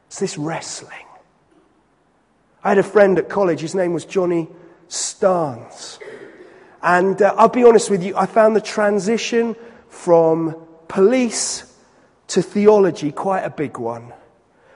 It's 0.06 0.20
this 0.20 0.38
wrestling. 0.38 1.06
I 2.62 2.70
had 2.70 2.78
a 2.78 2.82
friend 2.82 3.18
at 3.18 3.28
college, 3.28 3.60
his 3.60 3.74
name 3.74 3.92
was 3.92 4.04
Johnny 4.04 4.48
Starnes. 4.90 5.98
And 6.82 7.22
uh, 7.22 7.34
I'll 7.38 7.48
be 7.48 7.64
honest 7.64 7.90
with 7.90 8.02
you, 8.02 8.16
I 8.16 8.26
found 8.26 8.56
the 8.56 8.60
transition 8.60 9.56
from 9.88 10.56
police 10.88 11.64
to 12.28 12.42
theology 12.42 13.12
quite 13.12 13.42
a 13.42 13.50
big 13.50 13.78
one. 13.78 14.12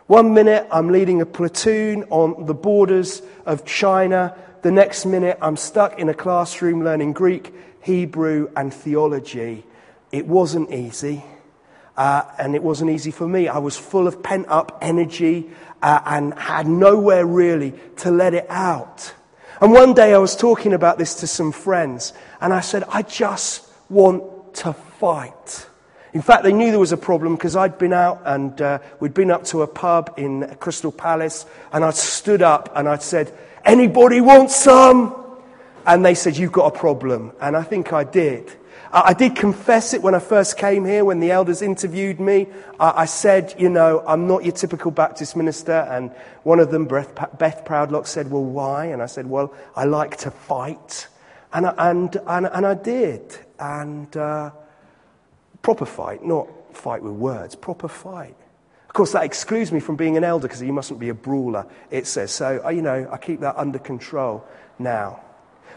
One 0.06 0.32
minute 0.34 0.68
I'm 0.70 0.88
leading 0.88 1.20
a 1.20 1.26
platoon 1.26 2.04
on 2.10 2.46
the 2.46 2.54
borders 2.54 3.22
of 3.44 3.64
China. 3.64 4.36
The 4.62 4.70
next 4.70 5.04
minute 5.04 5.38
I'm 5.40 5.56
stuck 5.56 5.98
in 5.98 6.08
a 6.08 6.14
classroom 6.14 6.84
learning 6.84 7.14
Greek, 7.14 7.52
Hebrew, 7.80 8.50
and 8.54 8.72
theology. 8.72 9.64
It 10.12 10.26
wasn't 10.26 10.72
easy. 10.72 11.24
Uh, 11.96 12.22
and 12.38 12.54
it 12.54 12.62
wasn't 12.62 12.90
easy 12.90 13.10
for 13.10 13.26
me. 13.26 13.48
I 13.48 13.58
was 13.58 13.76
full 13.76 14.06
of 14.06 14.22
pent 14.22 14.46
up 14.48 14.78
energy 14.82 15.50
uh, 15.80 16.00
and 16.04 16.34
had 16.34 16.66
nowhere 16.66 17.24
really 17.24 17.72
to 17.98 18.10
let 18.10 18.34
it 18.34 18.46
out. 18.50 19.14
And 19.60 19.72
one 19.72 19.94
day 19.94 20.12
I 20.14 20.18
was 20.18 20.34
talking 20.36 20.72
about 20.72 20.98
this 20.98 21.16
to 21.16 21.26
some 21.26 21.52
friends, 21.52 22.12
and 22.40 22.52
I 22.52 22.60
said, 22.60 22.84
I 22.88 23.02
just 23.02 23.66
want 23.88 24.54
to 24.56 24.72
fight. 24.72 25.66
In 26.12 26.22
fact, 26.22 26.44
they 26.44 26.52
knew 26.52 26.70
there 26.70 26.78
was 26.78 26.92
a 26.92 26.96
problem 26.96 27.34
because 27.34 27.56
I'd 27.56 27.76
been 27.76 27.92
out 27.92 28.22
and 28.24 28.60
uh, 28.60 28.78
we'd 29.00 29.14
been 29.14 29.32
up 29.32 29.44
to 29.46 29.62
a 29.62 29.66
pub 29.66 30.14
in 30.16 30.56
Crystal 30.60 30.92
Palace, 30.92 31.44
and 31.72 31.84
I'd 31.84 31.94
stood 31.94 32.42
up 32.42 32.72
and 32.76 32.88
I'd 32.88 33.02
said, 33.02 33.32
Anybody 33.64 34.20
want 34.20 34.50
some? 34.50 35.23
And 35.86 36.04
they 36.04 36.14
said, 36.14 36.36
You've 36.36 36.52
got 36.52 36.74
a 36.74 36.78
problem. 36.78 37.32
And 37.40 37.56
I 37.56 37.62
think 37.62 37.92
I 37.92 38.04
did. 38.04 38.52
I 38.96 39.12
did 39.12 39.34
confess 39.34 39.92
it 39.92 40.02
when 40.02 40.14
I 40.14 40.20
first 40.20 40.56
came 40.56 40.84
here, 40.84 41.04
when 41.04 41.18
the 41.18 41.32
elders 41.32 41.62
interviewed 41.62 42.20
me. 42.20 42.46
I 42.78 43.06
said, 43.06 43.52
you 43.58 43.68
know, 43.68 44.04
I'm 44.06 44.28
not 44.28 44.44
your 44.44 44.52
typical 44.52 44.92
Baptist 44.92 45.34
minister. 45.34 45.72
And 45.72 46.12
one 46.44 46.60
of 46.60 46.70
them, 46.70 46.84
Beth 46.86 47.64
Proudlock, 47.64 48.06
said, 48.06 48.30
well, 48.30 48.44
why? 48.44 48.86
And 48.86 49.02
I 49.02 49.06
said, 49.06 49.26
well, 49.26 49.52
I 49.74 49.84
like 49.84 50.18
to 50.18 50.30
fight. 50.30 51.08
And 51.52 51.66
I, 51.66 51.90
and, 51.90 52.16
and, 52.24 52.46
and 52.46 52.64
I 52.64 52.74
did. 52.74 53.36
And 53.58 54.16
uh, 54.16 54.52
proper 55.62 55.86
fight, 55.86 56.24
not 56.24 56.48
fight 56.76 57.02
with 57.02 57.14
words, 57.14 57.56
proper 57.56 57.88
fight. 57.88 58.36
Of 58.86 58.94
course, 58.94 59.10
that 59.10 59.24
excludes 59.24 59.72
me 59.72 59.80
from 59.80 59.96
being 59.96 60.16
an 60.16 60.22
elder 60.22 60.46
because 60.46 60.62
you 60.62 60.72
mustn't 60.72 61.00
be 61.00 61.08
a 61.08 61.14
brawler, 61.14 61.66
it 61.90 62.06
says. 62.06 62.30
So, 62.30 62.62
uh, 62.64 62.68
you 62.68 62.82
know, 62.82 63.08
I 63.10 63.16
keep 63.16 63.40
that 63.40 63.56
under 63.56 63.80
control 63.80 64.46
now. 64.78 65.20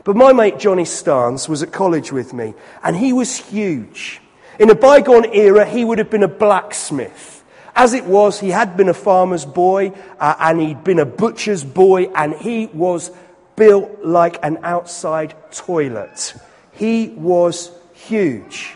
But 0.03 0.15
my 0.15 0.33
mate 0.33 0.59
Johnny 0.59 0.83
Starnes 0.83 1.49
was 1.49 1.63
at 1.63 1.71
college 1.71 2.11
with 2.11 2.33
me, 2.33 2.53
and 2.83 2.95
he 2.95 3.13
was 3.13 3.35
huge. 3.37 4.21
In 4.59 4.69
a 4.69 4.75
bygone 4.75 5.33
era, 5.33 5.65
he 5.65 5.83
would 5.83 5.97
have 5.97 6.09
been 6.09 6.23
a 6.23 6.27
blacksmith. 6.27 7.43
As 7.75 7.93
it 7.93 8.05
was, 8.05 8.39
he 8.39 8.49
had 8.49 8.75
been 8.75 8.89
a 8.89 8.93
farmer's 8.93 9.45
boy, 9.45 9.91
uh, 10.19 10.35
and 10.39 10.59
he'd 10.59 10.83
been 10.83 10.99
a 10.99 11.05
butcher's 11.05 11.63
boy, 11.63 12.05
and 12.15 12.33
he 12.33 12.65
was 12.67 13.11
built 13.55 14.03
like 14.03 14.39
an 14.43 14.59
outside 14.63 15.35
toilet. 15.51 16.33
He 16.71 17.09
was 17.09 17.71
huge. 17.93 18.75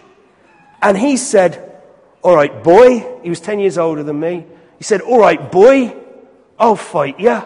And 0.82 0.98
he 0.98 1.18
said, 1.18 1.82
All 2.22 2.36
right, 2.36 2.64
boy. 2.64 3.20
He 3.24 3.30
was 3.30 3.40
10 3.40 3.60
years 3.60 3.78
older 3.78 4.04
than 4.04 4.20
me. 4.20 4.46
He 4.78 4.84
said, 4.84 5.02
All 5.02 5.20
right, 5.20 5.52
boy, 5.52 5.96
I'll 6.60 6.76
fight 6.76 7.20
you. 7.20 7.42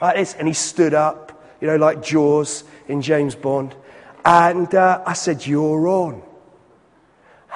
Like 0.00 0.16
this. 0.16 0.34
And 0.34 0.48
he 0.48 0.54
stood 0.54 0.94
up, 0.94 1.42
you 1.60 1.68
know, 1.68 1.76
like 1.76 2.02
Jaws 2.02 2.64
in 2.88 3.02
James 3.02 3.34
Bond. 3.34 3.74
And 4.24 4.72
uh, 4.74 5.02
I 5.06 5.14
said, 5.14 5.46
You're 5.46 5.88
on. 5.88 6.22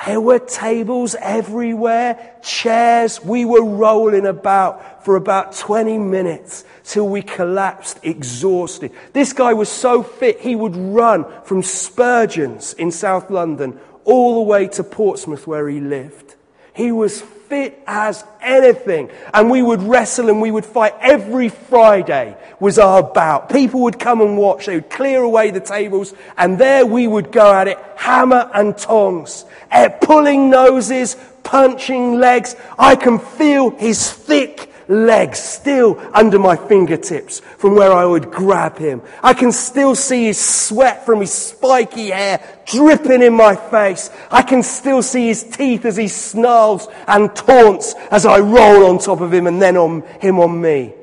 There 0.04 0.20
were 0.20 0.38
tables 0.38 1.16
everywhere, 1.20 2.36
chairs. 2.42 3.24
We 3.24 3.44
were 3.44 3.64
rolling 3.64 4.26
about 4.26 5.04
for 5.04 5.16
about 5.16 5.56
20 5.56 5.98
minutes 5.98 6.64
till 6.84 7.08
we 7.08 7.22
collapsed 7.22 8.00
exhausted. 8.02 8.92
This 9.14 9.32
guy 9.32 9.54
was 9.54 9.68
so 9.68 10.02
fit, 10.02 10.40
he 10.40 10.54
would 10.54 10.76
run 10.76 11.24
from 11.44 11.62
Spurgeon's 11.62 12.74
in 12.74 12.90
South 12.90 13.30
London 13.30 13.80
all 14.04 14.36
the 14.36 14.42
way 14.42 14.68
to 14.68 14.84
Portsmouth 14.84 15.46
where 15.46 15.68
he 15.68 15.80
lived. 15.80 16.36
He 16.74 16.92
was 16.92 17.24
fit 17.48 17.82
as 17.86 18.24
anything. 18.40 19.10
And 19.32 19.50
we 19.50 19.62
would 19.62 19.82
wrestle 19.82 20.28
and 20.28 20.40
we 20.40 20.50
would 20.50 20.64
fight 20.64 20.94
every 21.00 21.48
Friday 21.48 22.36
was 22.60 22.78
our 22.78 23.02
bout. 23.02 23.50
People 23.50 23.82
would 23.82 23.98
come 23.98 24.20
and 24.20 24.36
watch. 24.36 24.66
They 24.66 24.76
would 24.76 24.90
clear 24.90 25.22
away 25.22 25.50
the 25.50 25.60
tables 25.60 26.14
and 26.36 26.58
there 26.58 26.84
we 26.86 27.06
would 27.06 27.32
go 27.32 27.52
at 27.52 27.68
it, 27.68 27.78
hammer 27.96 28.50
and 28.54 28.76
tongs, 28.76 29.44
eh, 29.70 29.88
pulling 29.88 30.50
noses, 30.50 31.16
punching 31.42 32.18
legs. 32.18 32.56
I 32.78 32.96
can 32.96 33.18
feel 33.18 33.70
his 33.70 34.10
thick 34.10 34.72
legs 34.88 35.38
still 35.38 36.00
under 36.14 36.38
my 36.38 36.56
fingertips 36.56 37.40
from 37.40 37.74
where 37.74 37.92
I 37.92 38.04
would 38.04 38.30
grab 38.30 38.78
him. 38.78 39.02
I 39.22 39.34
can 39.34 39.52
still 39.52 39.94
see 39.94 40.24
his 40.24 40.38
sweat 40.38 41.04
from 41.04 41.20
his 41.20 41.32
spiky 41.32 42.10
hair 42.10 42.40
dripping 42.66 43.22
in 43.22 43.34
my 43.34 43.56
face. 43.56 44.10
I 44.30 44.42
can 44.42 44.62
still 44.62 45.02
see 45.02 45.26
his 45.26 45.44
teeth 45.44 45.84
as 45.84 45.96
he 45.96 46.08
snarls 46.08 46.88
and 47.06 47.34
taunts 47.34 47.94
as 48.10 48.26
I 48.26 48.38
roll 48.38 48.86
on 48.86 48.98
top 48.98 49.20
of 49.20 49.32
him 49.32 49.46
and 49.46 49.60
then 49.60 49.76
on 49.76 50.02
him 50.20 50.38
on 50.38 50.60
me. 50.60 50.94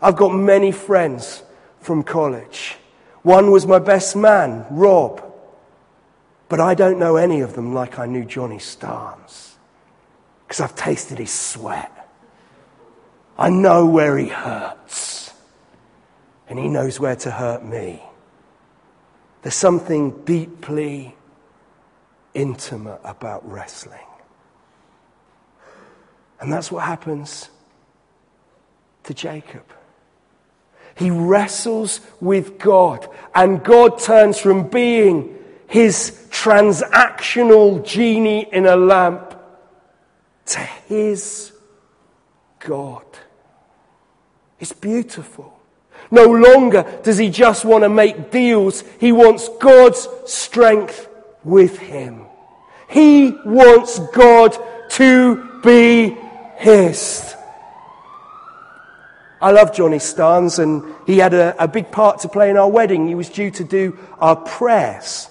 I've 0.00 0.16
got 0.16 0.34
many 0.34 0.72
friends 0.72 1.42
from 1.80 2.02
college. 2.02 2.76
One 3.22 3.50
was 3.50 3.66
my 3.66 3.78
best 3.78 4.16
man, 4.16 4.66
Rob. 4.70 5.24
But 6.48 6.60
I 6.60 6.74
don't 6.74 6.98
know 6.98 7.16
any 7.16 7.40
of 7.40 7.54
them 7.54 7.74
like 7.74 7.98
I 7.98 8.06
knew 8.06 8.24
Johnny 8.24 8.56
Starnes. 8.56 9.52
Because 10.46 10.60
I've 10.60 10.74
tasted 10.76 11.18
his 11.18 11.32
sweat. 11.32 11.97
I 13.38 13.50
know 13.50 13.86
where 13.86 14.18
he 14.18 14.28
hurts, 14.28 15.32
and 16.48 16.58
he 16.58 16.68
knows 16.68 16.98
where 16.98 17.14
to 17.16 17.30
hurt 17.30 17.64
me. 17.64 18.02
There's 19.42 19.54
something 19.54 20.24
deeply 20.24 21.14
intimate 22.34 23.00
about 23.04 23.48
wrestling. 23.48 24.00
And 26.40 26.52
that's 26.52 26.72
what 26.72 26.84
happens 26.84 27.48
to 29.04 29.14
Jacob. 29.14 29.64
He 30.96 31.10
wrestles 31.10 32.00
with 32.20 32.58
God, 32.58 33.08
and 33.36 33.62
God 33.62 34.00
turns 34.00 34.40
from 34.40 34.68
being 34.68 35.38
his 35.68 36.26
transactional 36.30 37.84
genie 37.84 38.48
in 38.52 38.66
a 38.66 38.74
lamp 38.74 39.38
to 40.46 40.58
his 40.58 41.52
God. 42.58 43.04
It's 44.60 44.72
beautiful. 44.72 45.58
No 46.10 46.26
longer 46.26 47.00
does 47.02 47.18
he 47.18 47.30
just 47.30 47.64
want 47.64 47.84
to 47.84 47.88
make 47.88 48.30
deals. 48.30 48.82
He 48.98 49.12
wants 49.12 49.48
God's 49.60 50.08
strength 50.26 51.08
with 51.44 51.78
him. 51.78 52.22
He 52.88 53.30
wants 53.44 53.98
God 54.14 54.56
to 54.92 55.60
be 55.62 56.16
his. 56.56 57.34
I 59.40 59.52
love 59.52 59.72
Johnny 59.72 59.98
Starnes, 59.98 60.58
and 60.58 60.82
he 61.06 61.18
had 61.18 61.32
a, 61.32 61.62
a, 61.62 61.68
big 61.68 61.92
part 61.92 62.20
to 62.20 62.28
play 62.28 62.50
in 62.50 62.56
our 62.56 62.68
wedding. 62.68 63.06
He 63.06 63.14
was 63.14 63.28
due 63.28 63.52
to 63.52 63.62
do 63.62 63.96
our 64.18 64.34
prayers, 64.34 65.30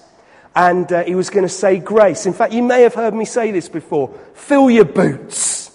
and 0.56 0.90
uh, 0.94 1.04
he 1.04 1.14
was 1.14 1.30
going 1.30 1.44
to 1.44 1.50
say 1.50 1.78
grace. 1.80 2.26
In 2.26 2.32
fact, 2.32 2.54
you 2.54 2.64
may 2.64 2.84
have 2.84 2.94
heard 2.94 3.14
me 3.14 3.26
say 3.26 3.52
this 3.52 3.68
before 3.68 4.18
fill 4.34 4.70
your 4.70 4.86
boots. 4.86 5.72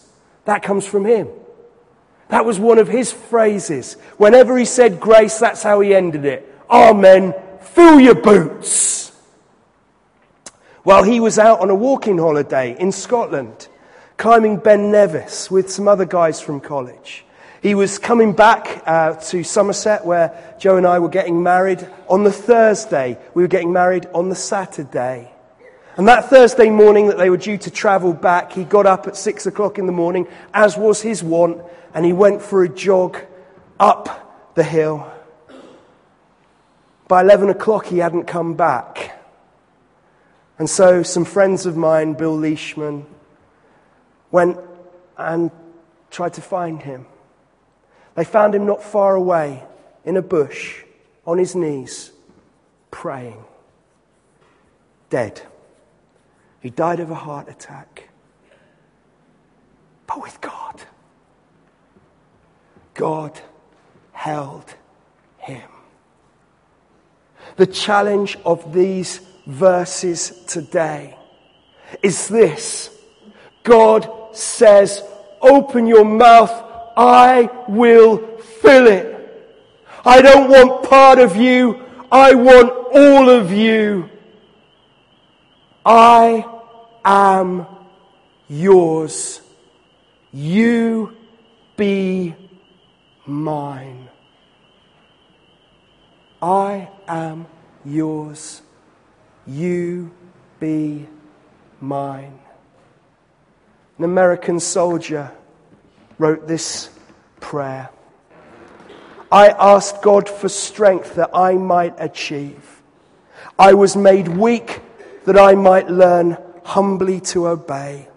That 0.46 0.62
comes 0.62 0.86
from 0.86 1.04
him. 1.04 1.28
That 2.32 2.46
was 2.46 2.58
one 2.58 2.78
of 2.78 2.88
his 2.88 3.12
phrases. 3.12 3.98
Whenever 4.16 4.56
he 4.56 4.64
said 4.64 5.00
grace, 5.00 5.38
that's 5.38 5.62
how 5.62 5.80
he 5.80 5.94
ended 5.94 6.24
it. 6.24 6.50
Amen. 6.70 7.34
fill 7.60 8.00
your 8.00 8.14
boots. 8.14 9.12
Well, 10.82 11.02
he 11.02 11.20
was 11.20 11.38
out 11.38 11.60
on 11.60 11.68
a 11.68 11.74
walking 11.74 12.16
holiday 12.16 12.74
in 12.80 12.90
Scotland, 12.90 13.68
climbing 14.16 14.56
Ben 14.56 14.90
Nevis 14.90 15.50
with 15.50 15.70
some 15.70 15.86
other 15.86 16.06
guys 16.06 16.40
from 16.40 16.60
college. 16.60 17.26
He 17.60 17.74
was 17.74 17.98
coming 17.98 18.32
back 18.32 18.82
uh, 18.86 19.12
to 19.12 19.44
Somerset 19.44 20.06
where 20.06 20.56
Joe 20.58 20.78
and 20.78 20.86
I 20.86 21.00
were 21.00 21.10
getting 21.10 21.42
married 21.42 21.86
on 22.08 22.24
the 22.24 22.32
Thursday. 22.32 23.18
We 23.34 23.42
were 23.42 23.48
getting 23.48 23.74
married 23.74 24.06
on 24.14 24.30
the 24.30 24.36
Saturday. 24.36 25.30
And 25.98 26.08
that 26.08 26.30
Thursday 26.30 26.70
morning 26.70 27.08
that 27.08 27.18
they 27.18 27.28
were 27.28 27.36
due 27.36 27.58
to 27.58 27.70
travel 27.70 28.14
back, 28.14 28.52
he 28.52 28.64
got 28.64 28.86
up 28.86 29.06
at 29.06 29.18
six 29.18 29.44
o'clock 29.44 29.78
in 29.78 29.84
the 29.84 29.92
morning, 29.92 30.26
as 30.54 30.78
was 30.78 31.02
his 31.02 31.22
wont, 31.22 31.60
and 31.94 32.04
he 32.04 32.12
went 32.12 32.42
for 32.42 32.62
a 32.62 32.68
jog 32.68 33.18
up 33.78 34.54
the 34.54 34.64
hill. 34.64 35.10
By 37.08 37.20
11 37.20 37.50
o'clock, 37.50 37.86
he 37.86 37.98
hadn't 37.98 38.24
come 38.24 38.54
back. 38.54 39.20
And 40.58 40.68
so 40.68 41.02
some 41.02 41.24
friends 41.24 41.66
of 41.66 41.76
mine, 41.76 42.14
Bill 42.14 42.36
Leishman, 42.36 43.06
went 44.30 44.58
and 45.16 45.50
tried 46.10 46.34
to 46.34 46.40
find 46.40 46.82
him. 46.82 47.06
They 48.14 48.24
found 48.24 48.54
him 48.54 48.66
not 48.66 48.82
far 48.82 49.14
away 49.14 49.62
in 50.04 50.16
a 50.16 50.22
bush 50.22 50.82
on 51.26 51.38
his 51.38 51.54
knees, 51.54 52.12
praying, 52.90 53.44
dead. 55.10 55.42
He 56.60 56.70
died 56.70 57.00
of 57.00 57.10
a 57.10 57.14
heart 57.14 57.48
attack. 57.48 58.08
But 60.06 60.22
with 60.22 60.40
God, 60.40 60.82
God 62.94 63.40
held 64.12 64.74
him. 65.38 65.68
The 67.56 67.66
challenge 67.66 68.38
of 68.44 68.72
these 68.72 69.20
verses 69.46 70.44
today 70.46 71.16
is 72.02 72.28
this 72.28 72.90
God 73.62 74.08
says, 74.32 75.02
Open 75.40 75.86
your 75.86 76.04
mouth, 76.04 76.52
I 76.96 77.50
will 77.68 78.38
fill 78.38 78.86
it. 78.86 79.08
I 80.04 80.22
don't 80.22 80.50
want 80.50 80.88
part 80.88 81.18
of 81.18 81.36
you, 81.36 81.80
I 82.10 82.34
want 82.34 82.70
all 82.94 83.28
of 83.28 83.52
you. 83.52 84.08
I 85.84 86.46
am 87.04 87.66
yours. 88.48 89.40
You 90.32 91.16
be 91.76 92.34
mine. 93.26 94.08
I 96.40 96.88
am 97.06 97.46
yours. 97.84 98.62
You 99.46 100.10
be 100.58 101.06
mine. 101.80 102.38
An 103.98 104.04
American 104.04 104.58
soldier 104.60 105.30
wrote 106.18 106.46
this 106.46 106.90
prayer 107.40 107.90
I 109.30 109.48
asked 109.48 110.02
God 110.02 110.28
for 110.28 110.50
strength 110.50 111.14
that 111.14 111.30
I 111.32 111.54
might 111.54 111.94
achieve. 111.96 112.82
I 113.58 113.72
was 113.72 113.96
made 113.96 114.28
weak 114.28 114.80
that 115.24 115.38
I 115.38 115.54
might 115.54 115.88
learn 115.88 116.36
humbly 116.64 117.20
to 117.32 117.48
obey. 117.48 118.08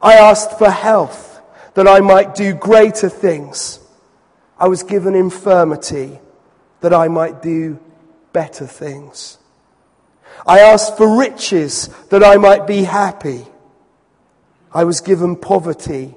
I 0.00 0.14
asked 0.14 0.56
for 0.58 0.70
health 0.70 1.40
that 1.74 1.86
I 1.86 2.00
might 2.00 2.34
do 2.34 2.54
greater 2.54 3.10
things. 3.10 3.78
I 4.58 4.68
was 4.68 4.82
given 4.82 5.14
infirmity 5.14 6.18
that 6.80 6.94
I 6.94 7.08
might 7.08 7.42
do 7.42 7.78
better 8.32 8.66
things. 8.66 9.38
I 10.46 10.60
asked 10.60 10.96
for 10.96 11.18
riches 11.18 11.88
that 12.10 12.24
I 12.24 12.36
might 12.36 12.66
be 12.66 12.84
happy. 12.84 13.46
I 14.72 14.84
was 14.84 15.00
given 15.00 15.36
poverty 15.36 16.14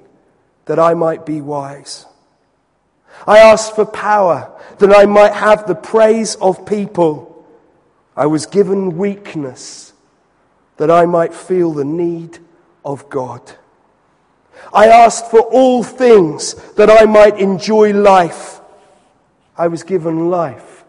that 0.65 0.79
I 0.79 0.93
might 0.93 1.25
be 1.25 1.41
wise. 1.41 2.05
I 3.25 3.39
asked 3.39 3.75
for 3.75 3.85
power 3.85 4.51
that 4.79 4.93
I 4.93 5.05
might 5.05 5.33
have 5.33 5.67
the 5.67 5.75
praise 5.75 6.35
of 6.35 6.65
people. 6.65 7.45
I 8.15 8.27
was 8.27 8.45
given 8.45 8.97
weakness 8.97 9.93
that 10.77 10.91
I 10.91 11.05
might 11.05 11.33
feel 11.33 11.73
the 11.73 11.85
need 11.85 12.39
of 12.85 13.09
God. 13.09 13.55
I 14.73 14.87
asked 14.87 15.31
for 15.31 15.41
all 15.41 15.83
things 15.83 16.53
that 16.73 16.89
I 16.89 17.05
might 17.05 17.39
enjoy 17.39 17.93
life. 17.93 18.59
I 19.57 19.67
was 19.67 19.83
given 19.83 20.29
life 20.29 20.83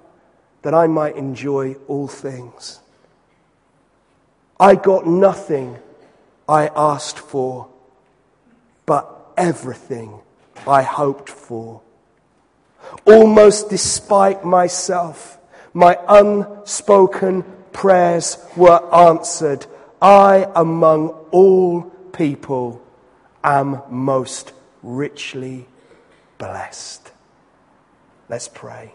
that 0.62 0.74
I 0.74 0.86
might 0.86 1.16
enjoy 1.16 1.76
all 1.88 2.06
things. 2.06 2.80
I 4.58 4.74
got 4.74 5.06
nothing 5.06 5.78
I 6.48 6.70
asked 6.76 7.18
for, 7.18 7.68
but 8.84 9.32
everything 9.36 10.20
I 10.66 10.82
hoped 10.82 11.30
for. 11.30 11.80
Almost 13.06 13.70
despite 13.70 14.44
myself, 14.44 15.38
my 15.72 15.96
unspoken 16.08 17.44
prayers 17.72 18.36
were 18.56 18.82
answered 18.94 19.66
I, 20.02 20.46
among 20.56 21.08
all 21.30 21.82
people, 22.12 22.80
am 23.42 23.82
most 23.88 24.52
richly 24.82 25.66
blessed. 26.38 27.12
Let's 28.28 28.48
pray. 28.48 28.94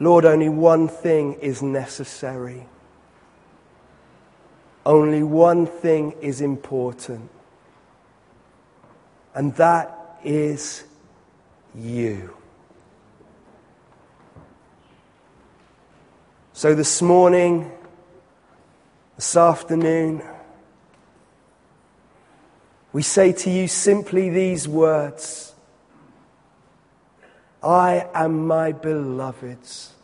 Lord, 0.00 0.24
only 0.24 0.48
one 0.48 0.88
thing 0.88 1.34
is 1.34 1.62
necessary. 1.62 2.66
Only 4.84 5.22
one 5.22 5.66
thing 5.66 6.12
is 6.20 6.40
important. 6.40 7.30
And 9.34 9.54
that 9.56 10.18
is 10.22 10.84
you. 11.74 12.36
So 16.52 16.74
this 16.74 17.00
morning, 17.02 17.70
this 19.16 19.36
afternoon, 19.36 20.22
we 22.92 23.02
say 23.02 23.32
to 23.32 23.50
you 23.50 23.68
simply 23.68 24.28
these 24.28 24.66
words 24.68 25.54
I 27.62 28.06
am 28.12 28.46
my 28.46 28.72
beloved's, 28.72 29.94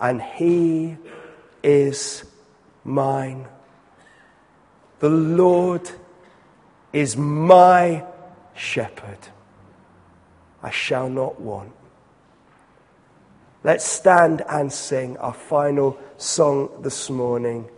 and 0.00 0.20
he 0.20 0.96
is 1.62 2.24
mine. 2.84 3.46
The 4.98 5.10
Lord 5.10 5.88
is 6.92 7.16
my 7.16 8.04
shepherd. 8.54 9.18
I 10.62 10.70
shall 10.70 11.08
not 11.08 11.40
want. 11.40 11.72
Let's 13.62 13.84
stand 13.84 14.42
and 14.48 14.72
sing 14.72 15.16
our 15.18 15.34
final 15.34 15.98
song 16.16 16.70
this 16.82 17.10
morning. 17.10 17.68